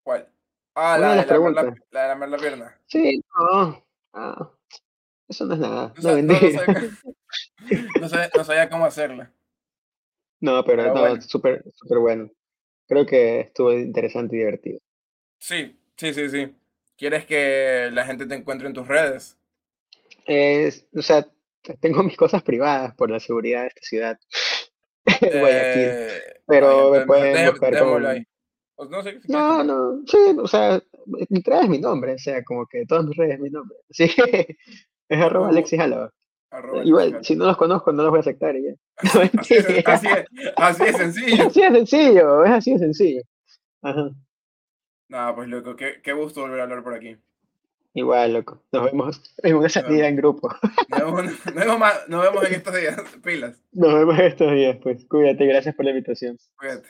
¿Cuál? 0.03 0.29
Ah, 0.75 0.99
la 0.99 1.11
de 1.11 1.17
las 1.17 1.27
la, 1.29 1.39
la, 1.63 1.63
de 2.03 2.09
lamer 2.09 2.29
la 2.29 2.37
pierna. 2.39 2.79
Sí, 2.87 3.21
no. 3.39 3.85
Ah, 4.13 4.51
eso 5.29 5.47
no 5.47 5.55
es 5.55 5.61
nada. 5.61 5.95
O 5.99 6.03
No, 6.03 6.03
sea, 6.03 6.23
no, 6.23 6.41
no, 6.41 6.51
sabía, 6.51 6.91
no 8.01 8.09
sabía- 8.09 8.33
no 8.37 8.45
sabía 8.45 8.69
cómo 8.71 8.87
hacerla. 8.87 9.33
No, 10.41 10.65
pero 10.65 10.83
Pero 10.83 10.95
no, 10.95 11.01
bueno. 11.01 11.23
súper, 11.23 11.65
súper 11.75 11.99
bueno. 11.99 12.31
Creo 12.89 13.07
que 13.07 13.41
estuvo 13.41 13.73
interesante 13.73 14.37
y 14.37 14.41
divertido. 14.41 14.81
Sí, 15.39 15.79
sí, 15.97 16.13
sí, 16.15 16.29
sí. 16.29 16.57
¿Quieres 16.97 17.27
que 17.27 17.89
la 17.93 18.05
gente 18.07 18.27
te 18.27 18.35
encuentre 18.35 18.67
en 18.69 18.75
tus 18.75 18.87
redes? 18.89 19.39
Es, 20.27 20.87
o 20.95 21.03
sea, 21.03 21.27
tengo 21.81 22.03
mis 22.03 22.17
cosas 22.17 22.43
privadas 22.43 22.95
por 22.95 23.11
la 23.11 23.21
seguridad 23.21 23.63
de 23.63 23.69
esta 23.69 23.81
ciudad. 23.83 24.19
Guayaquil. 25.41 25.89
Eh, 25.89 26.09
Pero 26.47 27.05
pueden 27.07 27.35
dejé- 27.37 27.51
buscar 27.51 27.71
dejémoslo 27.73 27.97
con- 28.07 28.07
ahí. 28.17 28.25
O 28.77 28.85
no 28.87 29.03
sé, 29.03 29.21
No, 29.29 30.03
sí, 30.07 30.19
o 30.39 30.47
sea, 30.49 30.83
literal 31.29 31.65
es 31.65 31.69
mi 31.71 31.79
nombre, 31.79 32.15
o 32.15 32.19
sea, 32.19 32.43
como 32.43 32.67
que 32.67 32.85
todas 32.87 33.05
mis 33.05 33.17
redes 33.17 33.35
es 33.35 33.41
mi 33.41 33.51
nombre. 33.51 33.77
Así 33.91 34.09
que 34.09 34.57
es 35.09 35.21
arroba 35.21 35.47
Uh, 35.47 35.51
Alexis 35.51 35.79
Álava. 35.81 36.11
Igual, 36.85 37.09
Alexis 37.09 37.27
si 37.29 37.37
no 37.37 37.47
los 37.47 37.57
conozco, 37.57 37.93
no 37.93 38.03
los 38.03 38.11
voy 38.11 38.19
a 38.19 38.21
aceptar 38.21 38.57
y 38.57 38.65
ya. 38.65 38.73
No, 39.15 39.41
Así 39.41 39.55
es, 39.55 39.87
así 39.87 40.07
es, 40.09 40.53
así 40.57 40.83
es 40.85 40.97
sencillo. 40.97 41.47
Así 41.47 41.61
de 41.61 41.71
sencillo, 41.71 42.45
es 42.45 42.51
así 42.51 42.73
de 42.73 42.79
sencillo. 42.79 43.23
Ajá. 43.83 44.11
Nada, 45.09 45.35
pues 45.35 45.49
loco, 45.49 45.77
qué, 45.77 46.01
qué 46.03 46.13
gusto 46.13 46.41
volver 46.41 46.61
a 46.61 46.63
hablar 46.65 46.83
por 46.83 46.95
aquí. 46.95 47.17
Igual, 47.97 48.33
loco. 48.33 48.61
Nos 48.73 48.85
vemos 48.87 49.23
en 49.43 49.55
una 49.55 49.69
salida 49.69 50.09
en 50.09 50.17
grupo. 50.17 50.49
Nos 50.89 51.01
vemos, 51.01 51.25
nos 51.25 51.55
vemos 51.55 51.79
más- 51.79 52.09
nos 52.09 52.23
vemos 52.23 52.45
en 52.47 52.55
estos 52.55 52.75
días. 52.75 53.01
Pilas. 53.23 53.57
Nos 53.73 53.95
vemos 53.95 54.19
estos 54.19 54.53
días, 54.53 54.77
pues. 54.83 55.05
Cuídate, 55.07 55.47
gracias 55.47 55.75
por 55.77 55.85
la 55.85 55.93
invitación. 55.93 56.37
Cuídate. 56.59 56.89